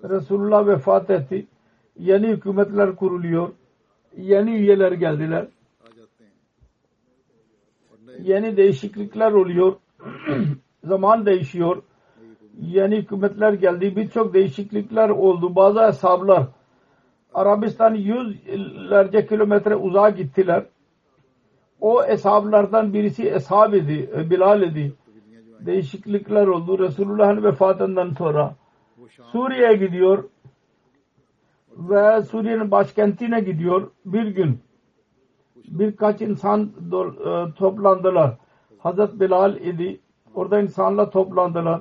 [0.04, 1.46] Resulullah vefat etti.
[1.98, 3.48] Yeni hükümetler kuruluyor.
[4.16, 5.46] Yeni üyeler geldiler.
[8.18, 9.76] yeni değişiklikler oluyor.
[10.84, 11.82] Zaman değişiyor.
[12.60, 13.96] Yeni hükümetler geldi.
[13.96, 15.56] Birçok değişiklikler oldu.
[15.56, 16.46] Bazı hesaplar
[17.34, 20.66] Arabistan yüzlerce kilometre uzağa gittiler.
[21.80, 24.92] O hesaplardan birisi eshab idi, Bilal idi.
[25.60, 26.78] Değişiklikler oldu.
[26.78, 28.54] Resulullah'ın vefatından sonra
[29.32, 30.24] Suriye'ye gidiyor
[31.76, 34.58] ve Suriye'nin başkentine gidiyor bir gün.
[35.68, 38.36] Birkaç insan e, toplandılar.
[38.78, 40.00] Hazret Bilal idi.
[40.34, 41.80] Orada insanlar toplandılar.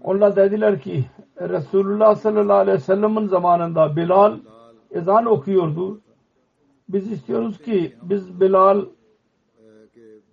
[0.00, 1.04] Onlar dediler ki
[1.40, 4.38] Resulullah sallallahu aleyhi ve sellem'in zamanında Bilal
[4.90, 6.00] ezan okuyordu.
[6.88, 8.84] Biz istiyoruz ki biz Bilal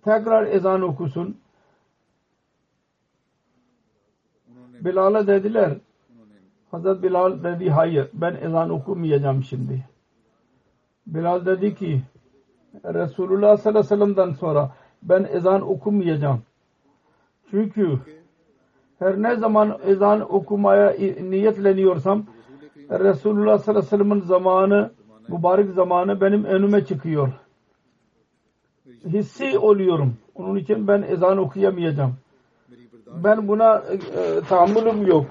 [0.04, 1.36] tekrar ezan okusun.
[4.84, 5.72] Bilal'a dediler
[6.70, 9.84] Hazret Bilal dedi hayır ben ezan okumayacağım şimdi.
[11.06, 12.02] Bilal dedi ki
[12.84, 16.42] Resulullah sallallahu aleyhi ve sellem'den sonra ben ezan okumayacağım.
[17.50, 17.98] Çünkü
[18.98, 22.24] her ne zaman ezan okumaya niyetleniyorsam
[22.90, 24.90] Resulullah sallallahu aleyhi ve sellem'in zamanı
[25.28, 27.28] mübarek zamanı benim önüme çıkıyor.
[29.04, 30.14] Hissi oluyorum.
[30.34, 32.14] Onun için ben ezan okuyamayacağım.
[33.06, 35.26] Ben buna e, tahammülüm yok.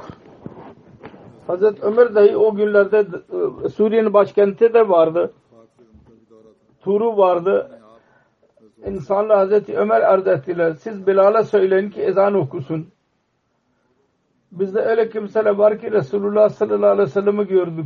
[1.48, 3.06] Hazret Ömer dahi o günlerde
[3.66, 5.34] e, Suriye'nin başkenti de vardı.
[6.82, 7.82] Turu vardı.
[8.86, 10.74] İnsanlar Hazreti Ömer arz ettiler.
[10.74, 12.88] Siz Bilal'a söyleyin ki ezan okusun.
[14.52, 17.86] Bizde öyle kimseler var ki Resulullah sallallahu aleyhi ve sellem'i gördük.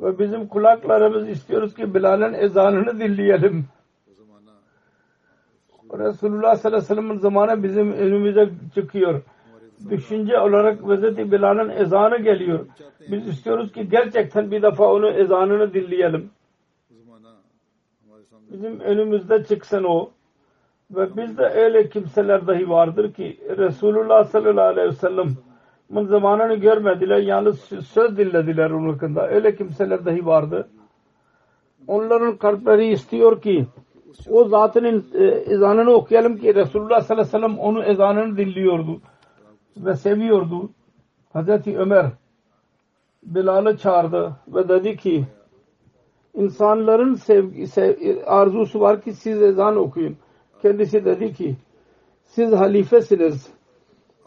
[0.00, 3.66] Ve bizim kulaklarımız istiyoruz ki Bilal'in ezanını dinleyelim.
[5.92, 9.22] Resulullah sallallahu aleyhi ve sellem'in zamanı bizim önümüze çıkıyor.
[9.90, 11.32] Düşünce olarak Hz.
[11.32, 12.66] Bilal'in ezanı geliyor.
[13.10, 16.30] Biz istiyoruz ki gerçekten bir defa onu ezanını dinleyelim.
[18.52, 20.10] Bizim önümüzde çıksın o.
[20.90, 25.28] Ve bizde öyle kimseler dahi vardır ki Resulullah sallallahu aleyhi ve sellem
[26.06, 27.18] zamanını görmediler.
[27.18, 29.28] Yalnız söz dinlediler onun hakkında.
[29.28, 30.68] Öyle kimseler dahi vardı.
[31.86, 33.66] Onların kalpleri istiyor ki
[34.30, 39.00] o zatının e, ezanını okuyalım ki Resulullah sallallahu aleyhi ve sellem onun ezanını dinliyordu
[39.76, 40.70] ve seviyordu.
[41.32, 42.06] Hazreti Ömer
[43.22, 45.24] Bilal'ı çağırdı ve dedi ki
[46.34, 50.16] insanların sevgi, arzusu var ki siz ezan okuyun.
[50.62, 51.56] Kendisi dedi ki
[52.24, 53.54] siz halifesiniz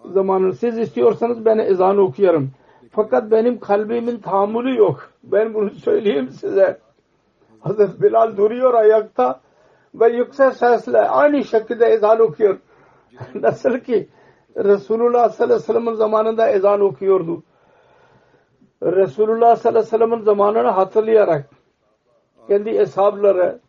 [0.06, 2.52] zamanı siz istiyorsanız ben ezan okuyarım.
[2.92, 5.10] Fakat benim kalbimin tahammülü yok.
[5.24, 6.80] Ben bunu söyleyeyim size.
[7.60, 9.40] Hazreti Bilal duruyor ayakta
[9.96, 12.60] ve yüksek sesle aynı şekilde ezan okuyor.
[13.36, 14.10] Nasıl ki
[14.58, 17.44] Resulullah sallallahu aleyhi ve sellem'in zamanında ezan okuyordu.
[18.84, 21.50] Resulullah sallallahu aleyhi ve sellem'in zamanını hatırlayarak
[22.48, 23.60] kendi eshabları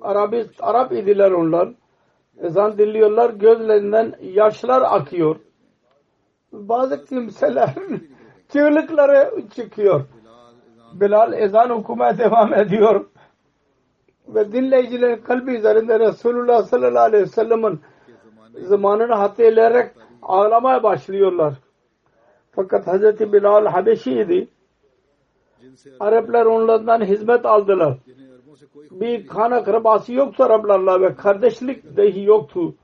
[0.00, 1.68] Arabi, Arap idiler onlar.
[2.40, 3.30] Ezan dinliyorlar.
[3.30, 5.36] Gözlerinden yaşlar akıyor.
[6.52, 7.74] Bazı kimseler
[8.52, 10.04] çığlıkları çıkıyor.
[10.92, 13.06] Bilal ezan okumaya devam ediyor.
[14.28, 17.80] Ve dinleyicilerin kalbi üzerinde Resulullah sallallahu aleyhi ve sellem'in
[18.54, 21.54] zamanını hatırlayarak ağlamaya başlıyorlar.
[22.52, 23.32] Fakat Hz.
[23.32, 24.48] Bilal Habeşi'ydi.
[26.00, 27.98] Araplar onlardan hizmet aldılar.
[28.90, 32.74] Bir kan akrabası yoktu Araplarla ve kardeşlik dahi yoktu.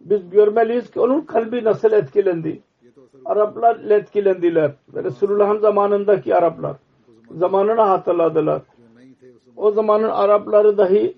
[0.00, 2.62] Biz görmeliyiz ki onun kalbi nasıl etkilendi.
[3.24, 4.72] Araplar etkilendiler.
[4.94, 6.76] Resulullah'ın zamanındaki Araplar.
[7.30, 8.62] Zamanını hatırladılar.
[9.60, 11.16] O zamanın Arapları dahi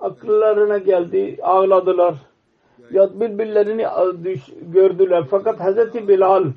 [0.00, 2.14] akıllarına geldi, ağladılar
[2.90, 3.86] ya birbirlerini
[4.72, 5.24] gördüler.
[5.30, 6.52] Fakat Hazreti Bilal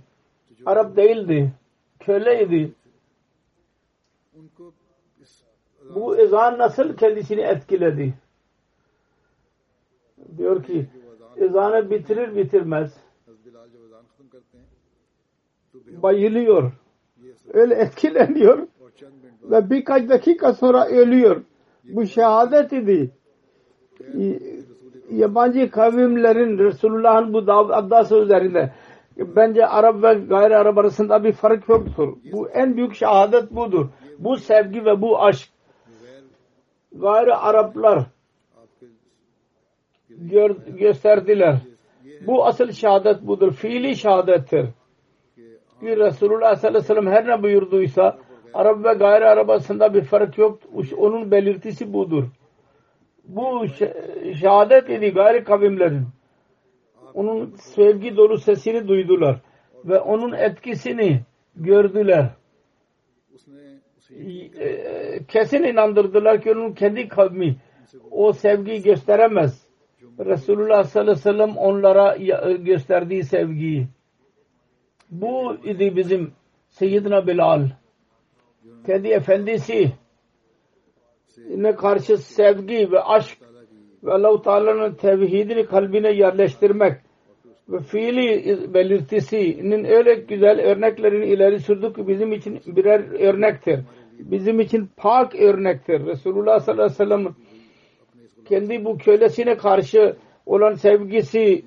[0.66, 1.52] Arap değildi.
[2.00, 2.72] Köleydi.
[5.96, 8.14] Bu ezan nasıl kendisini etkiledi?
[10.38, 10.90] Diyor ki
[11.38, 12.98] ezanı bitirir bitirmez
[15.76, 16.72] bayılıyor.
[17.54, 18.68] Öyle etkileniyor
[19.44, 21.44] ve birkaç dakika sonra ölüyor.
[21.84, 23.12] Bu şehadet idi
[25.12, 28.72] yabancı kavimlerin Resulullah'ın bu adda sözlerinde
[29.18, 32.18] bence Arap ve gayri Arap arasında bir fark yoktur.
[32.32, 33.90] Bu en büyük şehadet budur.
[34.20, 35.50] Bu sevgi ve bu aşk.
[36.92, 38.04] Gayri Araplar
[40.10, 41.56] gör, gösterdiler.
[42.28, 43.54] Bu asıl şehadet budur.
[43.54, 44.66] Fiili şehadettir.
[45.80, 48.18] Ki Resulullah sallallahu aleyhi ve sellem her ne buyurduysa
[48.54, 50.60] Arap ve gayri Arap arasında bir fark yok.
[50.98, 52.24] Onun belirtisi budur
[53.24, 53.66] bu
[54.40, 56.08] şehadet idi gayri kavimlerin.
[57.14, 59.42] Onun sevgi dolu sesini duydular
[59.86, 61.22] ve onun etkisini
[61.56, 62.30] gördüler.
[64.60, 67.56] E, kesin inandırdılar ki onun kendi kavmi
[68.12, 69.68] o sevgiyi gösteremez.
[70.20, 72.18] Resulullah sallallahu aleyhi ve sellem onlara
[72.56, 73.88] gösterdiği sevgiyi.
[75.12, 76.34] Bu idi bizim
[76.70, 77.70] Seyyidina Bilal.
[78.86, 79.92] Kendi efendisi
[81.50, 83.38] ne karşı sevgi ve aşk
[84.04, 86.94] ve Allah-u Teala'nın tevhidini kalbine yerleştirmek
[87.70, 93.80] ve fiili belirtisinin öyle güzel örneklerini ileri sürdük ki bizim için birer örnektir.
[94.20, 96.06] Bizim için pak örnektir.
[96.06, 97.36] Resulullah sallallahu aleyhi ve sellem
[98.46, 101.66] kendi bu kölesine karşı olan sevgisi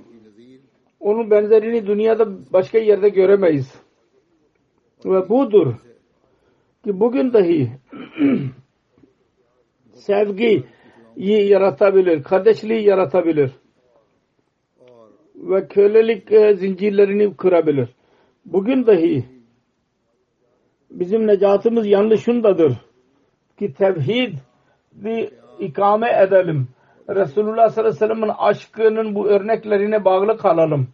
[1.01, 3.75] onun benzerini dünyada başka yerde göremeyiz.
[5.05, 5.75] Ve budur
[6.87, 7.71] ki bugün dahi
[9.95, 10.65] sevgiyi
[11.17, 13.51] yaratabilir, kardeşliği yaratabilir
[15.35, 16.29] ve kölelik
[16.59, 17.89] zincirlerini kırabilir.
[18.45, 19.25] Bugün dahi
[20.91, 22.73] bizim necatımız yanlış şundadır
[23.59, 24.35] ki tevhid
[25.59, 26.69] ikame edelim.
[27.09, 30.89] Resulullah sallallahu aleyhi ve sellem'in aşkının bu örneklerine bağlı kalalım.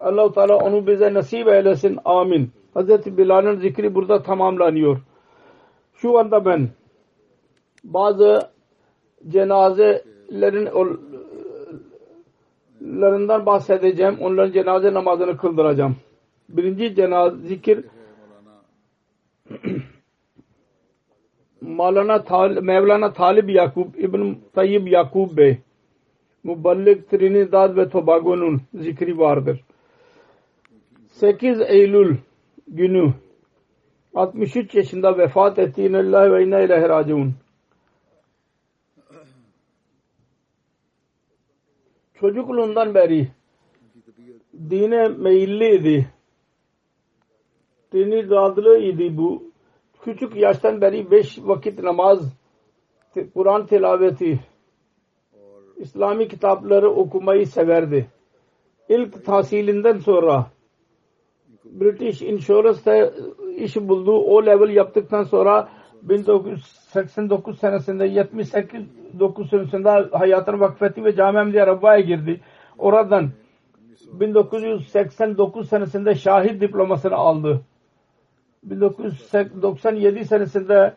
[0.00, 1.98] Allah-u Teala onu bize nasip eylesin.
[2.04, 2.50] Amin.
[2.74, 5.00] Hazreti Bilal'ın zikri burada tamamlanıyor.
[5.96, 6.68] Şu anda ben
[7.84, 8.50] bazı
[9.28, 10.68] cenazelerin
[12.82, 14.16] larından bahsedeceğim.
[14.20, 15.96] Onların cenaze namazını kıldıracağım.
[16.48, 17.84] Birinci cenaze zikir
[21.60, 25.58] Mevlana, Tal Mevlana Talib Yakub İbn Tayyib Yakub Bey
[26.44, 29.60] Muballik Trinidad ve Tobago'nun zikri vardır.
[31.08, 32.16] 8 Eylül
[32.68, 33.12] günü
[34.16, 35.82] 63 yaşında vefat etti.
[35.82, 37.34] İnnellahi ve inna ilahi raciun.
[42.14, 43.28] Çocukluğundan beri
[44.70, 46.06] dine meyilliydi.
[47.90, 49.50] Trinidadlı idi bu.
[50.02, 52.32] Küçük yaştan beri beş vakit namaz,
[53.34, 54.40] Kur'an tilaveti,
[55.76, 58.10] İslami kitapları okumayı severdi.
[58.88, 60.50] İlk tahsilinden sonra
[61.72, 63.12] British Insurance'da
[63.56, 64.12] iş buldu.
[64.12, 65.68] O level yaptıktan sonra
[66.02, 68.82] 1989 senesinde 78
[69.18, 72.40] 9 senesinde hayatını vakfetti ve Cami Rabba'ya girdi.
[72.78, 73.30] Oradan
[74.12, 77.60] 1989 senesinde şahit diplomasını aldı.
[78.62, 80.94] 1997 senesinde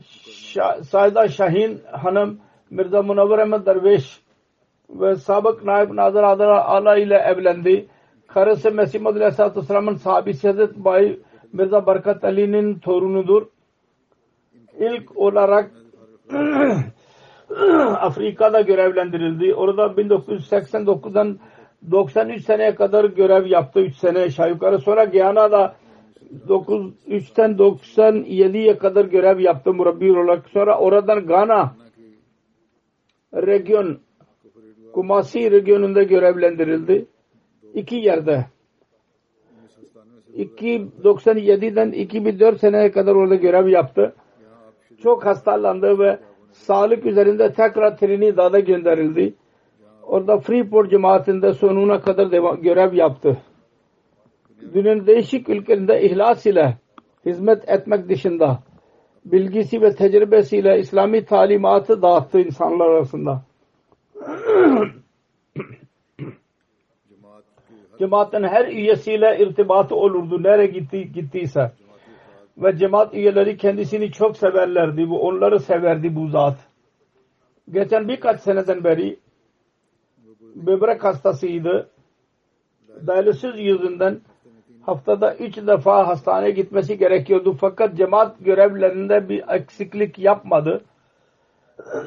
[0.00, 2.40] Şah, Saida Şahin Hanım
[2.70, 4.20] Mirza Munavvar Ahmet Derviş
[4.90, 7.88] ve sabık Naib Nazır Adara Ala ile evlendi.
[8.34, 11.18] Karısı Mesih Madhu Aleyhisselatü Vesselam'ın sahabesi Hazret Bay
[11.52, 13.46] Mirza Barkat Ali'nin torunudur.
[14.80, 15.70] İlk olarak
[18.00, 19.54] Afrika'da görevlendirildi.
[19.54, 21.38] Orada 1989'dan
[21.90, 23.80] 93 seneye kadar görev yaptı.
[23.80, 24.78] 3 sene aşağı yukarı.
[24.78, 25.76] Sonra Giyana'da
[26.48, 30.48] 93'ten 97'ye kadar görev yaptı murabbi olarak.
[30.48, 31.74] Sonra oradan Gana
[33.34, 33.98] region
[34.92, 37.06] Kumasi regionunda görevlendirildi.
[37.74, 38.46] İki yerde.
[41.04, 44.14] 97'den 2004 seneye kadar orada görev yaptı.
[45.02, 46.18] Çok hastalandı ve
[46.52, 49.34] sağlık üzerinde tekrar Trinidad'a gönderildi.
[50.02, 53.38] Orada Freeport cemaatinde sonuna kadar görev yaptı.
[54.74, 56.76] Dünyanın değişik ülkelerinde ihlas ile
[57.26, 58.58] hizmet etmek dışında
[59.24, 63.42] bilgisi ve tecrübesiyle İslami talimatı dağıttı insanlar arasında.
[68.04, 70.42] Cemaatin her üyesiyle irtibatı olurdu.
[70.42, 71.72] Nereye gitti, gittiyse.
[72.58, 75.10] Ve cemaat üyeleri kendisini çok severlerdi.
[75.10, 76.56] Bu onları severdi bu zat.
[77.70, 79.18] Geçen birkaç seneden beri
[80.54, 81.88] böbrek hastasıydı.
[83.06, 84.20] Dialysis yüzünden
[84.82, 87.56] haftada üç defa hastaneye gitmesi gerekiyordu.
[87.60, 90.84] Fakat cemaat görevlerinde bir eksiklik yapmadı.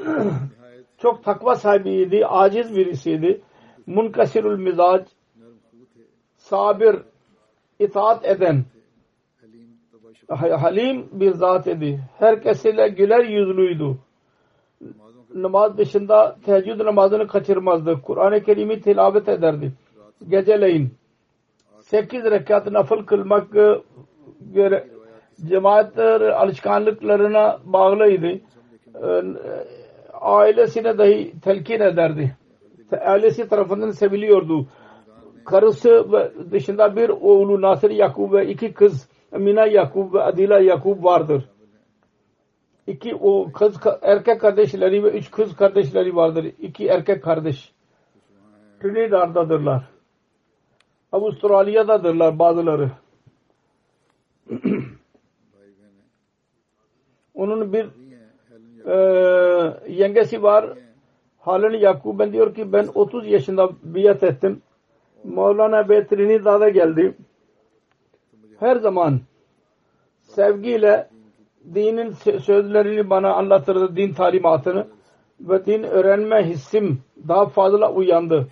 [0.98, 3.42] Çok takva sahibiydi, aciz birisiydi.
[3.88, 5.17] Munkasirul mizac,
[6.50, 6.96] sabir,
[7.80, 8.64] itaat eden,
[10.30, 12.00] halim bir zat idi.
[12.20, 13.98] Herkesiyle güler yüzlüydü.
[15.34, 18.02] Namaz dışında teheccüd namazını kaçırmazdı.
[18.02, 19.74] Kur'an-ı Kerim'i tilavet ederdi.
[20.28, 20.94] Geceleyin
[21.80, 23.48] 8 rekat nafıl kılmak
[24.54, 24.88] göre
[25.50, 28.40] cemaat alışkanlıklarına bağlıydı.
[30.14, 32.36] Ailesine dahi telkin ederdi.
[32.92, 34.68] Ailesi tarafından seviliyordu.
[35.48, 36.06] Karısı
[36.52, 41.50] dışında bir oğlu Nasir Yakub ve iki kız Mina Yakub ve Adila Yakub vardır.
[42.88, 46.46] İki o kız erkek kardeşleri ve üç kız kardeşleri vardır.
[46.60, 47.72] İki erkek kardeş.
[48.80, 49.84] Trinidad'dadırlar.
[51.12, 52.92] Avustralya'dadırlar bazıları.
[57.34, 57.86] Onun bir
[58.86, 58.96] e,
[59.94, 60.78] yengesi var.
[61.40, 64.62] Halil Yakuben diyor ki ben 30 yaşında biat ettim.
[65.24, 67.16] Mevlana Bey Trinidad'a geldi.
[68.60, 69.20] Her zaman
[70.22, 71.10] sevgiyle
[71.74, 74.88] dinin sözlerini bana anlatırdı, din talimatını
[75.40, 78.48] ve din öğrenme hissim daha fazla uyandı.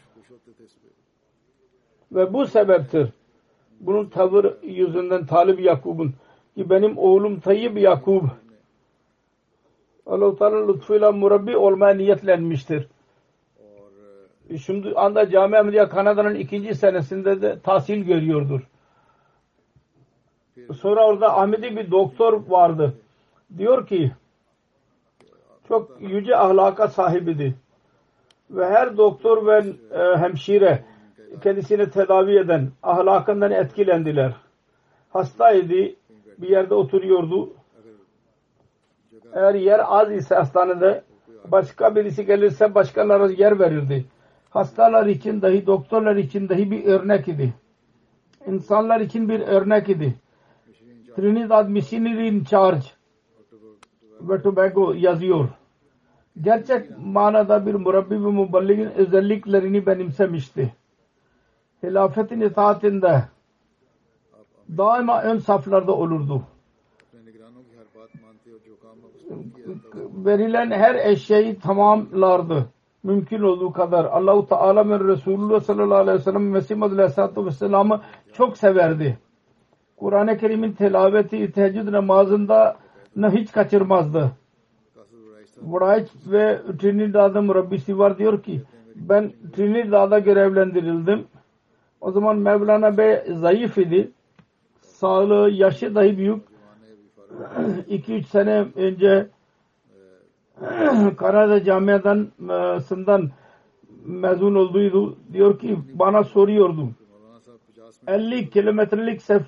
[2.11, 3.09] Ve bu sebeptir.
[3.80, 6.13] Bunun tavır yüzünden Talib Yakub'un
[6.55, 8.24] ki benim oğlum Tayyip Yakub
[10.05, 12.88] Allah-u Teala lütfuyla murabbi olmaya niyetlenmiştir.
[14.61, 18.61] Şimdi anda Cami Ahmediye Kanada'nın ikinci senesinde de tahsil görüyordur.
[20.73, 22.93] Sonra orada Ahmedi bir doktor vardı.
[23.57, 24.11] Diyor ki
[25.67, 27.55] çok yüce ahlaka sahibiydi.
[28.49, 30.85] Ve her doktor ve e, hemşire
[31.43, 34.33] kendisini tedavi eden ahlakından etkilendiler.
[35.09, 35.95] Hastaydı.
[36.37, 37.53] Bir yerde oturuyordu.
[39.33, 41.03] Eğer yer az ise hastanede
[41.45, 44.05] başka birisi gelirse başkaları yer verirdi.
[44.55, 47.53] Hastalar için dahi doktorlar için dahi bir örnek idi.
[48.47, 50.15] İnsanlar için bir örnek idi.
[51.15, 52.85] Trinidad Missionary in Charge
[54.21, 55.49] ve Tobago yazıyor.
[56.41, 60.73] Gerçek manada bir murabbi ve muballigin özelliklerini benimsemişti.
[61.83, 63.23] Hilafetin itaatinde
[64.77, 66.43] daima ön saflarda olurdu.
[70.25, 72.74] Verilen her eşyayı tamamlardı.
[73.05, 74.05] Mümkün olduğu kadar.
[74.05, 78.01] Allahu Teala ve Resulullah sallallahu aleyhi ve sellem Mesih Aleyhisselatü Vesselam'ı
[78.33, 79.17] çok severdi.
[79.97, 82.75] Kur'an-ı Kerim'in telaveti teheccüd namazında
[83.17, 84.31] hiç kaçırmazdı.
[85.55, 88.61] Wright ve Trinidad'ın Rabbisi var diyor ki
[88.95, 91.27] ben Trinidad'a görevlendirildim.
[92.01, 94.11] O zaman Mevlana Bey zayıf idi.
[94.81, 96.43] Sağlığı, yaşı dahi büyük.
[97.89, 99.27] 2-3 sene önce
[101.17, 102.27] Kanada Camia'dan
[102.79, 103.31] sından
[104.05, 105.17] mezun olduydu.
[105.33, 106.89] Diyor ki bana soruyordu.
[108.07, 109.41] 50 kilometrelik sef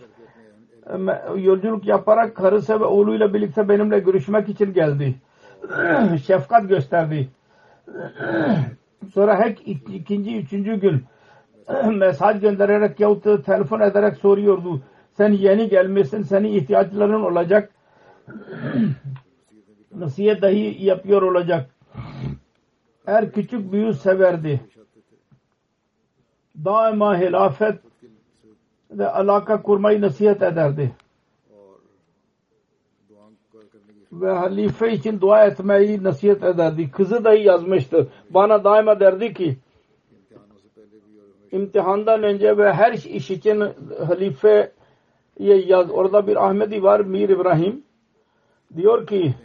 [1.35, 5.15] yolculuk yaparak karısı ve oğluyla birlikte benimle görüşmek için geldi.
[6.25, 7.29] Şefkat gösterdi.
[9.13, 11.03] Sonra her ikinci, üçüncü gün
[11.93, 14.81] mesaj göndererek yahut telefon ederek soruyordu.
[15.13, 17.69] Sen yeni gelmişsin, senin ihtiyaçların olacak.
[19.99, 21.69] Nasihat dahi yapıyor olacak.
[23.05, 24.61] Her küçük büyüğü severdi.
[26.65, 27.79] Daima hilafet
[28.91, 30.95] ve alaka kurmayı nasihat ederdi.
[34.11, 36.91] Ve halife için dua etmeyi nasihat ederdi.
[36.91, 38.07] Kızı dahi yazmıştı.
[38.29, 39.57] Bana daima derdi ki
[41.51, 43.63] imtihandan önce ve her iş için
[44.07, 44.71] halife
[45.39, 45.91] yaz.
[45.91, 47.83] Orada bir Ahmedi var Mir İbrahim.
[48.75, 49.35] Diyor ki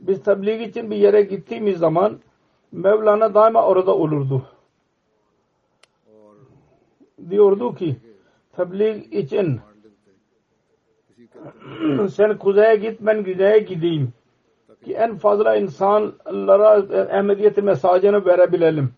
[0.00, 2.18] biz tebliğ için bir yere gittiğimiz zaman
[2.72, 4.42] Mevlana daima orada olurdu.
[7.30, 7.96] Diyordu ki
[8.56, 9.60] tebliğ için
[12.08, 14.12] sen kuzeye git ben güneye gideyim
[14.84, 16.68] ki en fazla insanlara
[17.18, 18.90] Ahmediyeti mesajını verebilelim.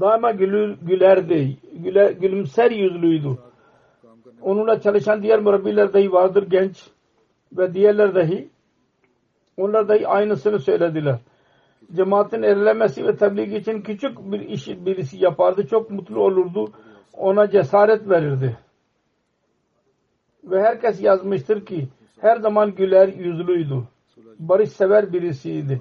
[0.00, 1.56] Daima gülür, gülerdi.
[1.72, 3.38] Güler, gülümser yüzlüydü.
[4.42, 6.90] Onunla çalışan diğer murabbiler dahi vardır genç
[7.52, 8.48] ve diğerler dahi
[9.56, 11.18] onlar dahi aynısını söylediler.
[11.92, 15.66] Cemaatin erilemesi ve tebliğ için küçük bir iş birisi yapardı.
[15.66, 16.72] Çok mutlu olurdu.
[17.12, 18.56] Ona cesaret verirdi.
[20.44, 21.88] Ve herkes yazmıştır ki
[22.20, 23.82] her zaman güler yüzlüydü.
[24.38, 25.80] Barış sever birisiydi.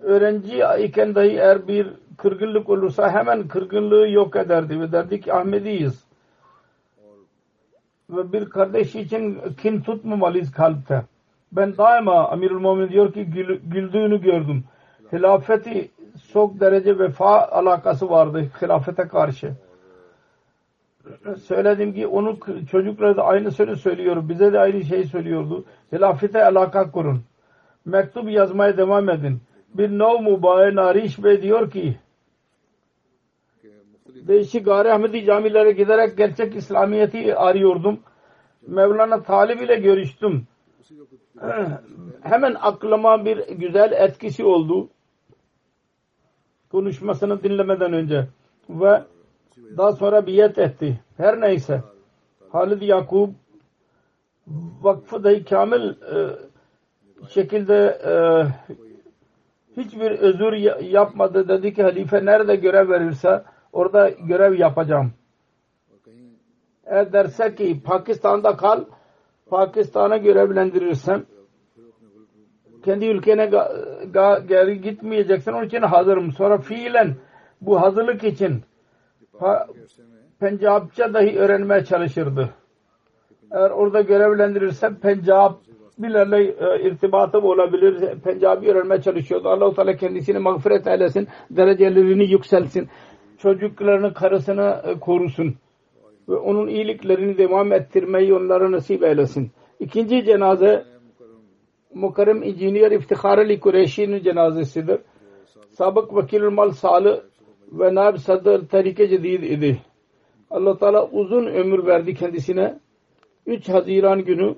[0.00, 6.06] Öğrenci iken dahi eğer bir kırgınlık olursa hemen kırgınlığı yok ederdi ve derdi ki Ahmediyiz.
[8.10, 11.02] Ve bir kardeş için kin tutmamalıyız kalpte.
[11.52, 14.64] Ben daima Amirul Mumin diyor ki gül, güldüğünü gördüm.
[15.12, 15.90] Hilafeti
[16.32, 19.52] çok derece vefa alakası vardı hilafete karşı.
[21.42, 22.40] Söyledim ki onun
[22.70, 24.28] çocukları da aynı sözü söylüyor.
[24.28, 25.64] Bize de aynı şeyi söylüyordu.
[25.92, 27.24] Hilafete alaka kurun.
[27.84, 29.40] Mektup yazmaya devam edin.
[29.74, 31.96] Bir nov mübaye Nariş Bey diyor ki
[34.28, 38.00] değişik Gari Ahmedi camilere giderek gerçek İslamiyet'i arıyordum.
[38.66, 40.46] Mevlana Talib ile görüştüm.
[42.22, 44.88] Hemen aklıma bir güzel etkisi oldu.
[46.70, 48.28] Konuşmasını dinlemeden önce.
[48.68, 49.02] Ve
[49.76, 51.00] daha sonra biyet etti.
[51.16, 51.82] Her neyse.
[52.52, 53.28] Halid Yakub
[54.82, 56.36] vakfı dahi kamil e,
[57.28, 58.12] şekilde e,
[59.80, 61.48] hiçbir özür yapmadı.
[61.48, 65.12] Dedi ki halife nerede görev verirse orada görev yapacağım.
[66.84, 68.84] Eğer derse ki Pakistan'da kal
[69.50, 71.24] Pakistan'a görevlendirirsem
[72.84, 73.46] kendi ülkene
[74.48, 75.52] geri gitmeyeceksin.
[75.52, 76.32] Onun için hazırım.
[76.32, 77.14] Sonra fiilen
[77.60, 78.62] bu hazırlık için
[80.40, 82.50] Pencapça dahi öğrenmeye çalışırdı.
[83.50, 85.60] Eğer orada görevlendirirsem Pencap
[85.98, 88.20] bilerle e, irtibatım olabilir.
[88.24, 89.48] Pencabi öğrenmeye çalışıyordu.
[89.48, 91.28] Allah-u Teala kendisini mağfiret eylesin.
[91.50, 92.88] Derecelerini yükselsin.
[93.38, 95.54] Çocuklarını, karısını e, korusun.
[96.28, 99.50] Ve onun iyiliklerini devam ettirmeyi onlara nasip eylesin.
[99.80, 100.84] İkinci cenaze
[101.94, 105.00] Mukarrem İnjiniyer İftihar Ali Kureyşi'nin cenazesidir.
[105.70, 107.16] Sabık Vakilül Mal Salih
[107.72, 109.78] ve Naib Sadr Tarike Cedid idi.
[110.50, 112.78] allah Teala uzun ömür verdi kendisine.
[113.46, 114.54] 3 Haziran günü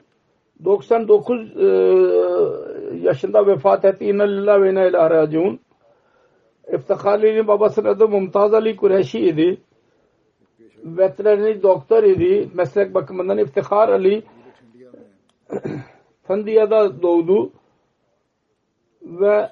[0.64, 1.66] 99 e,
[3.06, 4.04] yaşında vefat etti.
[4.04, 5.60] İnna lillahi ve inna ilahe raciun.
[6.72, 9.60] İftihar Ali'nin babasının adı Mumtaz Ali Kureyşi idi.
[10.84, 12.48] Veteriner doktor idi.
[12.54, 14.22] Meslek bakımından İftihar Ali
[16.26, 17.52] Thandiya'da doğdu
[19.02, 19.50] ve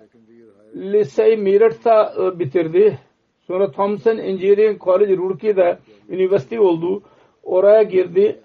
[0.74, 2.98] liseyi Meerut'ta e, bitirdi.
[3.46, 7.02] Sonra Thompson Engineering College Roorkee'de üniversite oldu.
[7.42, 8.40] Oraya girdi.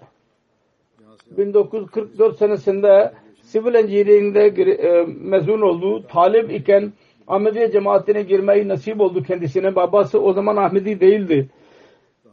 [1.30, 3.12] 1944 senesinde
[3.52, 6.06] Civil Engineering'de e, mezun oldu.
[6.06, 6.92] Talip iken
[7.28, 9.74] Ahmediye cemaatine girmeyi nasip oldu kendisine.
[9.74, 11.48] Babası o zaman Ahmedi değildi.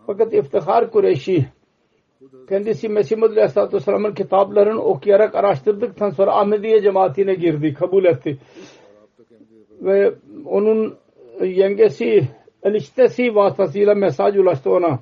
[0.09, 1.45] Fakat İftihar Kureyşi
[2.49, 8.37] kendisi Mesih Muhammed Aleyhisselatü Vesselam'ın kitaplarını okuyarak araştırdıktan sonra Ahmediye cemaatine girdi, kabul etti.
[9.81, 10.13] Ve
[10.45, 10.97] onun
[11.41, 12.27] yengesi
[12.63, 14.99] eniştesi vasıtasıyla mesaj ulaştı ona.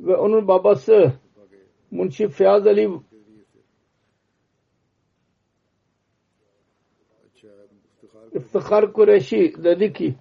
[0.00, 1.12] Ve onun babası
[1.90, 2.90] Munşi Fiyaz Ali
[8.34, 10.14] İftihar Kureyşi dedi ki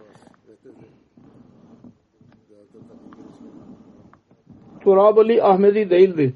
[4.84, 6.34] Turab Ali Ahmedi değildi.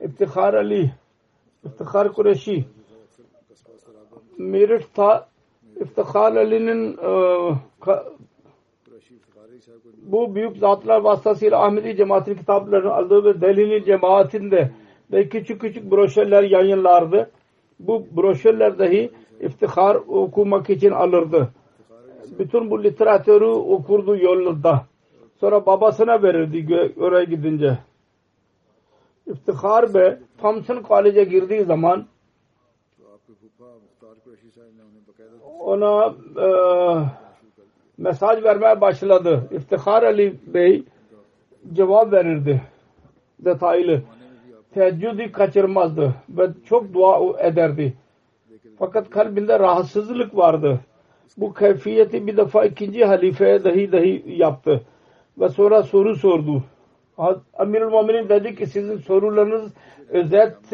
[0.00, 0.90] İftihar Ali
[1.64, 2.64] İftihar Kureyşi
[4.38, 5.28] Meerut'ta
[5.80, 7.10] İftihar Ali'nin e,
[10.02, 14.70] bu büyük zatlar vasıtasıyla Ahmedi cemaatinin kitaplarını aldığı ve Delhi'nin cemaatinde
[15.12, 17.30] de küçük küçük broşürler yayınlardı.
[17.80, 19.10] Bu broşürler dahi
[19.40, 21.48] iftihar okumak için alırdı.
[22.38, 24.86] Bütün bu literatürü okurdu yolunda.
[25.40, 27.78] Sonra babasına verirdi oraya gidince.
[29.26, 32.06] İftihar Bey Thompson College'e girdiği zaman
[35.60, 36.48] ona e,
[37.98, 39.48] mesaj vermeye başladı.
[39.50, 40.84] İftihar Ali Bey
[41.72, 42.62] cevap verirdi.
[43.38, 44.02] Detaylı.
[44.74, 47.94] Teheccüdü kaçırmazdı ve çok dua ederdi.
[48.78, 50.80] Fakat kalbinde rahatsızlık vardı.
[51.36, 54.82] Bu keyfiyeti bir defa ikinci halifeye dahi dahi yaptı.
[55.40, 56.62] Ve sonra soru sordu.
[57.58, 59.72] Amirul Muminin dedi ki sizin sorularınız
[60.08, 60.72] özet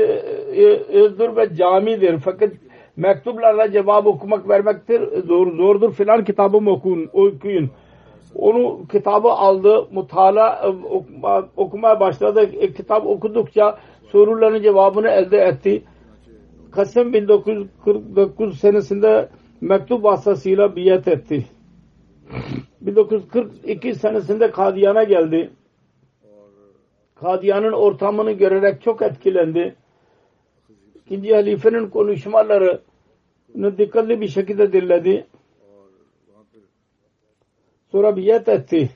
[0.88, 2.18] özdür ve camidir.
[2.18, 2.52] Fakat
[2.96, 7.70] mektuplarla cevap okumak vermektir zor, zordur filan kitabımı okuyun, okuyun.
[8.34, 12.50] Onu kitabı aldı, mutala okuma, okumaya başladı.
[12.60, 13.78] E, kitap okudukça
[14.10, 15.82] soruların cevabını elde etti.
[16.70, 19.28] Kasım 1949 senesinde
[19.60, 21.44] mektup vasıtasıyla biyet etti.
[22.80, 25.50] 1942 senesinde Kadiyan'a geldi.
[27.14, 29.74] Kadiyan'ın ortamını görerek çok etkilendi.
[30.94, 35.26] İkinci halifenin konuşmalarını dikkatli bir şekilde dinledi.
[37.92, 38.90] Sonra biyet etti.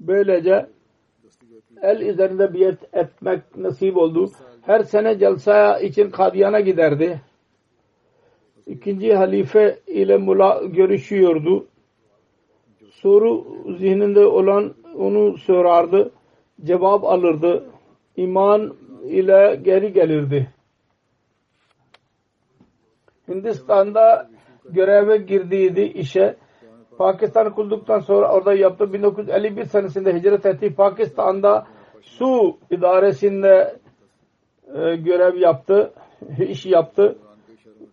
[0.00, 0.66] Böylece
[1.82, 4.30] el üzerinde biyet etmek nasip oldu.
[4.62, 7.20] Her sene celsa için Kadiyan'a giderdi.
[8.66, 11.66] İkinci halife ile mula görüşüyordu.
[12.90, 13.46] Soru
[13.78, 16.10] zihninde olan onu sorardı.
[16.64, 17.64] Cevap alırdı.
[18.16, 20.50] İman ile geri gelirdi.
[23.28, 24.30] Hindistan'da
[24.70, 26.36] göreve girdiydi işe.
[26.98, 28.92] Pakistan kurulduktan sonra orada yaptı.
[28.92, 30.74] 1951 senesinde hicret etti.
[30.74, 31.66] Pakistan'da
[32.02, 33.76] su idaresinde
[34.74, 35.92] e, görev yaptı.
[36.48, 37.18] iş yaptı.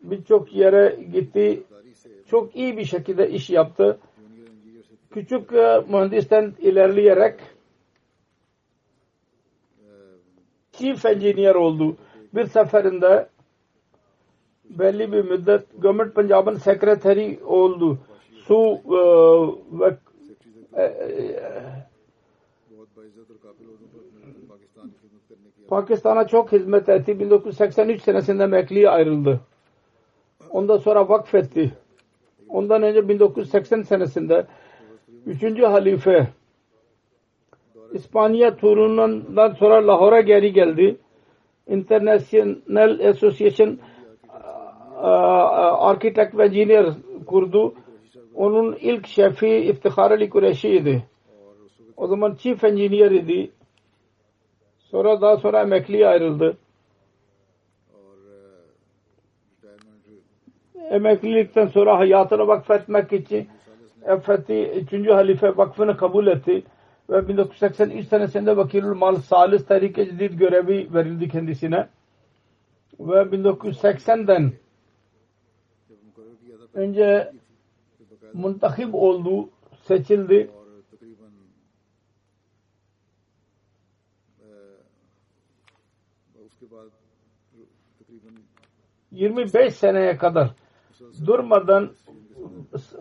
[0.03, 1.63] Birçok yere gitti.
[2.27, 3.99] Çok iyi bir şekilde iş yaptı.
[5.11, 7.39] Küçük e, mühendisten ilerleyerek
[10.71, 11.97] chief engineer oldu.
[12.33, 13.29] Bir seferinde
[14.69, 17.99] belli bir müddet Government Punjab'ın sekreteri oldu.
[18.47, 18.99] Su e,
[19.79, 19.97] ve
[20.77, 20.93] e,
[25.67, 27.19] Pakistan'a çok hizmet etti.
[27.19, 29.41] 1983 senesinde emekliye ayrıldı.
[30.53, 31.71] Ondan sonra vakfetti.
[32.49, 34.45] Ondan önce 1980 senesinde
[35.25, 35.61] 3.
[35.63, 36.27] halife
[37.93, 40.97] İspanya turundan sonra Lahora geri geldi.
[41.67, 43.79] International Association
[45.79, 46.85] Architect ve Engineer
[47.25, 47.73] kurdu.
[48.35, 51.03] Onun ilk şefi İftihar Ali Kureşi'ydi.
[51.97, 53.51] O zaman Chief Engineer idi.
[54.77, 56.57] Sonra daha sonra emekliye ayrıldı.
[60.93, 63.49] emeklilikten sonra hayatını vakfetmek için
[64.25, 65.09] Fethi 3.
[65.09, 66.63] Halife vakfını kabul etti
[67.09, 71.87] ve 1983 senesinde Vakilül Mal Salis Tehrike Cedid görevi verildi kendisine
[72.99, 74.53] ve 1980'den
[76.73, 77.31] önce
[78.33, 79.49] muntakip oldu,
[79.83, 80.51] seçildi.
[89.11, 90.53] Yirmi beş seneye kadar
[91.25, 91.89] durmadan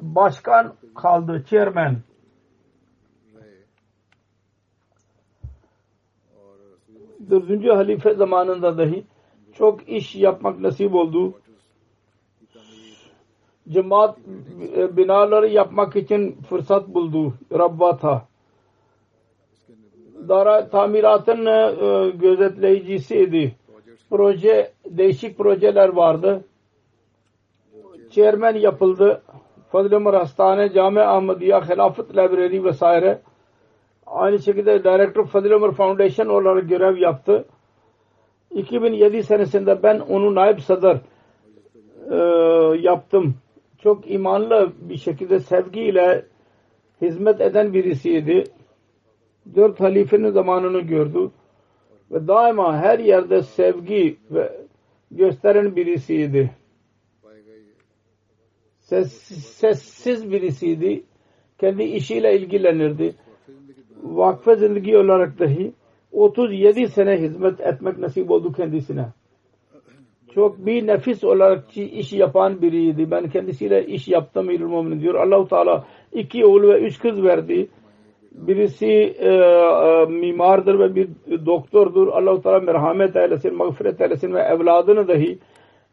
[0.01, 1.97] başkan kaldı, chairman.
[7.31, 9.05] Dördüncü halife zamanında dahi
[9.53, 11.33] çok iş yapmak nasip oldu.
[13.69, 14.19] Cemaat
[14.97, 17.35] binaları yapmak için fırsat buldu.
[17.53, 18.27] Rabbata.
[20.29, 23.55] Dara tamiratın e, gözetleyicisiydi.
[24.11, 26.45] Proje, değişik projeler vardı.
[28.13, 29.23] Chairman yapıldı.
[29.75, 33.21] Ömer Hastane, Cami Ahmediye, Hilafet Library vesaire.
[34.07, 37.45] Aynı şekilde Director Fazıl Ömer Foundation olarak görev yaptı.
[38.51, 40.99] 2007 senesinde ben onu naib sadar
[42.11, 42.17] e,
[42.81, 43.35] yaptım.
[43.79, 46.27] Çok imanlı bir şekilde sevgiyle
[47.03, 48.45] hizmet eden birisiydi.
[49.55, 51.31] Dört halifenin zamanını gördü.
[52.11, 54.53] Ve daima her yerde sevgi ve
[55.11, 56.51] gösteren birisiydi.
[58.93, 61.03] Sessiz, birisiydi.
[61.59, 63.15] Kendi işiyle ilgilenirdi.
[64.03, 65.73] Vakfe zindagi olarak dahi
[66.13, 69.07] 37 sene hizmet etmek nasip oldu kendisine.
[70.35, 73.11] Çok bir nefis olarak iş yapan biriydi.
[73.11, 75.15] Ben kendisiyle iş yaptım ilmumunu diyor.
[75.15, 77.69] Allahu Teala iki oğul ve üç kız verdi.
[78.33, 78.87] Birisi
[79.19, 81.09] e, e, mimardır ve bir
[81.47, 82.09] doktordur.
[82.09, 85.39] Allahu Teala merhamet eylesin, mağfiret eylesin ve evladını dahi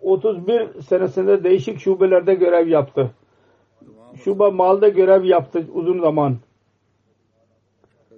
[0.00, 3.10] 31 senesinde değişik şubelerde görev yaptı.
[4.14, 6.36] Şube Mal'da görev yaptı uzun zaman.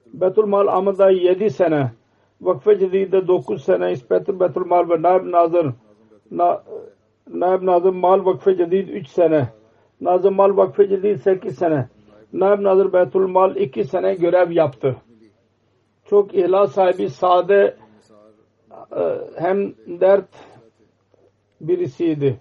[0.07, 1.93] Betul Mal Ahmet'da 7 sene.
[2.41, 3.93] Vakfe Cedid'de 9 sene.
[3.93, 5.67] İspetül Betul Mal ve Naib Nazır
[6.31, 6.63] Na,
[7.31, 9.49] Naib Nazır Mal Vakfe Cedid 3 sene.
[10.01, 11.89] Nazır Mal Vakfe Cedid 8 sene.
[12.33, 14.97] Naib Nazır Betul Mal 2 sene görev yaptı.
[16.05, 17.77] Çok ihlas sahibi, sade
[19.39, 20.29] hem dert
[21.61, 22.41] birisiydi.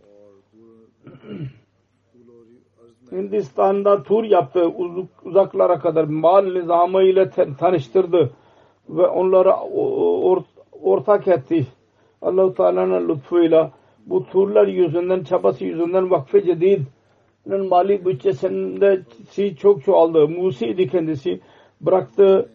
[3.11, 4.71] Hindistan'da tur yaptı
[5.25, 8.31] uzaklara kadar mal nizamı ile tanıştırdı
[8.89, 9.59] ve onlara
[10.81, 11.67] ortak etti.
[12.21, 13.71] Allah-u Teala'nın lütfuyla
[14.05, 19.01] bu turlar yüzünden, çabası yüzünden vakfe cedid'in mali bütçesinde
[19.59, 20.27] çok çoğaldı.
[20.27, 21.39] Musiydi kendisi.
[21.81, 22.49] Bıraktı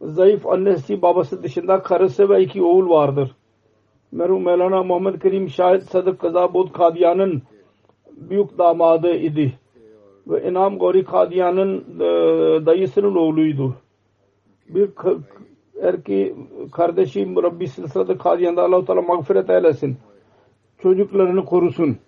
[0.00, 3.36] zayıf annesi babası dışında karısı ve iki oğul vardır.
[4.12, 7.42] Merhum Mevlana Muhammed Kerim Şahit Sadık Kazabud Kadiyan'ın
[8.16, 9.58] büyük damadı idi.
[10.26, 12.06] Ve İnam Gori Kadiyan'ın e,
[12.66, 13.76] dayısının oğluydu.
[14.68, 14.90] Bir
[15.82, 16.34] erki
[16.72, 19.96] kardeşi Rabbi Silsilat-ı Kadiyan'da Allah-u Teala mağfiret eylesin.
[20.78, 21.98] Çocuklarını korusun.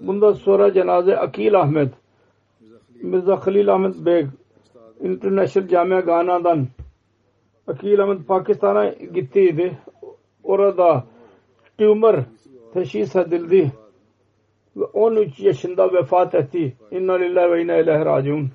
[0.00, 1.92] Bundan sonra cenaze Akil Ahmet
[3.02, 4.26] Mirza Khalil Ahmet Beg
[5.00, 6.68] International Camia Gana'dan
[7.68, 9.78] Akil Ahmet Pakistan'a gittiydi.
[10.42, 11.04] Orada
[11.78, 12.24] tümör
[12.74, 13.72] teşhis edildi
[14.76, 16.76] ve 13 yaşında vefat etti.
[16.90, 18.50] İnna lillahi ve inna ilahi raciun.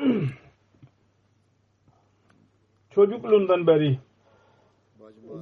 [2.90, 3.98] Çocukluğundan beri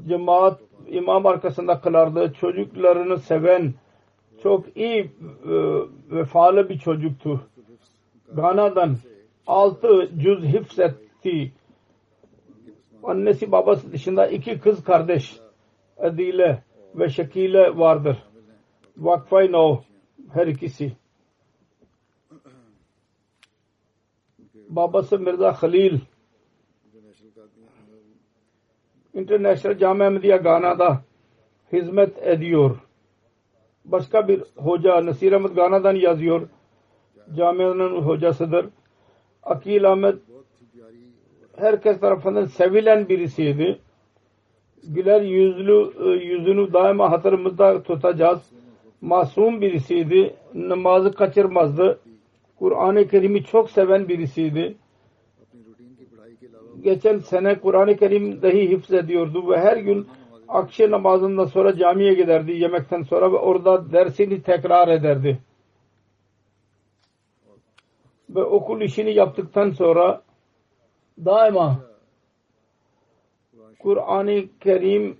[0.08, 2.32] cemaat imam arkasında kılardı.
[2.40, 3.74] Çocuklarını seven
[4.42, 5.10] çok iyi e,
[6.10, 7.40] vefalı bir çocuktu.
[8.32, 8.96] Gana'dan
[9.46, 10.44] altı cüz
[11.24, 11.52] hifzetti.
[13.02, 15.36] Annesi babası dışında iki kız kardeş
[15.98, 16.62] Adile
[16.94, 18.22] ve Şekile vardır.
[18.96, 19.80] Vakfay No
[20.32, 20.92] her ikisi.
[24.68, 26.00] Babası Mirza Khalil
[29.14, 31.02] International Cami Ahmediye Gana'da
[31.72, 32.76] hizmet ediyor.
[33.84, 36.48] Başka bir hoca Nasir Ahmet Gana'dan yazıyor.
[37.36, 38.66] Camianın hocasıdır.
[39.42, 40.18] Akil Ahmet
[41.56, 43.78] herkes tarafından sevilen birisiydi.
[44.84, 45.92] Güler yüzlü
[46.24, 48.50] yüzünü daima hatırımızda tutacağız.
[49.00, 50.34] Masum birisiydi.
[50.54, 51.98] Namazı kaçırmazdı.
[52.58, 54.76] Kur'an-ı Kerim'i çok seven birisiydi.
[56.80, 60.06] Geçen sene Kur'an-ı Kerim dahi hifz ediyordu ve her gün
[60.48, 65.38] akşam namazından sonra camiye giderdi yemekten sonra ve orada dersini tekrar ederdi.
[68.30, 70.22] Ve okul işini yaptıktan sonra
[71.18, 71.80] daima
[73.78, 75.16] Kur'an-ı Kerim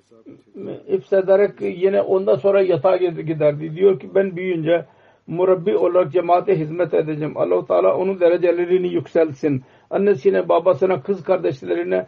[0.89, 3.77] hifzederek yine ondan sonra yatağa giderdi.
[3.77, 4.85] Diyor ki ben büyüyünce
[5.27, 7.37] murabbi olarak cemaate hizmet edeceğim.
[7.37, 9.63] allah Teala onun derecelerini yükselsin.
[9.91, 12.07] Annesine, babasına, kız kardeşlerine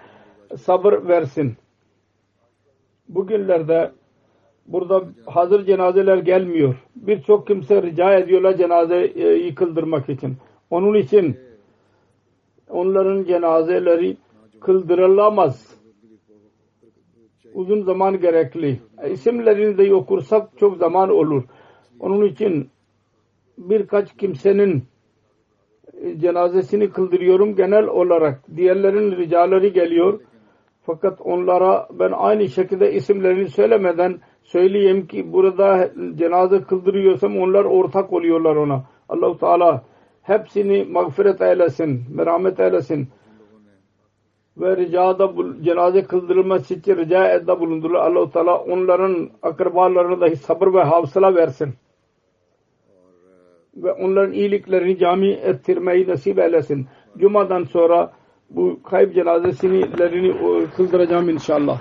[0.57, 1.57] sabır versin.
[3.09, 3.93] Bugünlerde
[4.67, 6.75] burada hazır cenazeler gelmiyor.
[6.97, 10.37] Birçok kimse rica ediyorlar cenazeyi kıldırmak için.
[10.71, 11.37] Onun için
[12.71, 14.17] onların cenazeleri
[14.61, 15.77] kıldırılamaz.
[17.55, 18.81] Uzun zaman gerekli.
[19.11, 21.43] İsimlerini de okursak çok zaman olur.
[22.01, 22.69] Onun için
[23.59, 24.85] birkaç kimsenin
[26.17, 28.57] cenazesini kıldırıyorum genel olarak.
[28.57, 30.21] Diğerlerin ricaları geliyor.
[30.87, 38.57] Fakat onlara ben aynı şekilde isimlerini söylemeden söyleyeyim ki burada cenaze kıldırıyorsam onlar ortak oluyorlar
[38.57, 38.85] ona.
[39.09, 39.85] Allahu Teala
[40.27, 43.09] hepsini mağfiret eylesin, merhamet eylesin.
[44.57, 48.01] Ve ricada cenaze kıldırılması için rica edda bulundular.
[48.01, 51.75] Allah-u Teala onların akrabalarına dahi sabır ve havsala versin.
[53.77, 56.87] Ve onların iyiliklerini cami ettirmeyi nasip eylesin.
[57.19, 58.13] Cuma'dan sonra
[58.51, 59.91] bu kayıp cenazesini
[60.77, 61.81] kıldıracağım inşallah.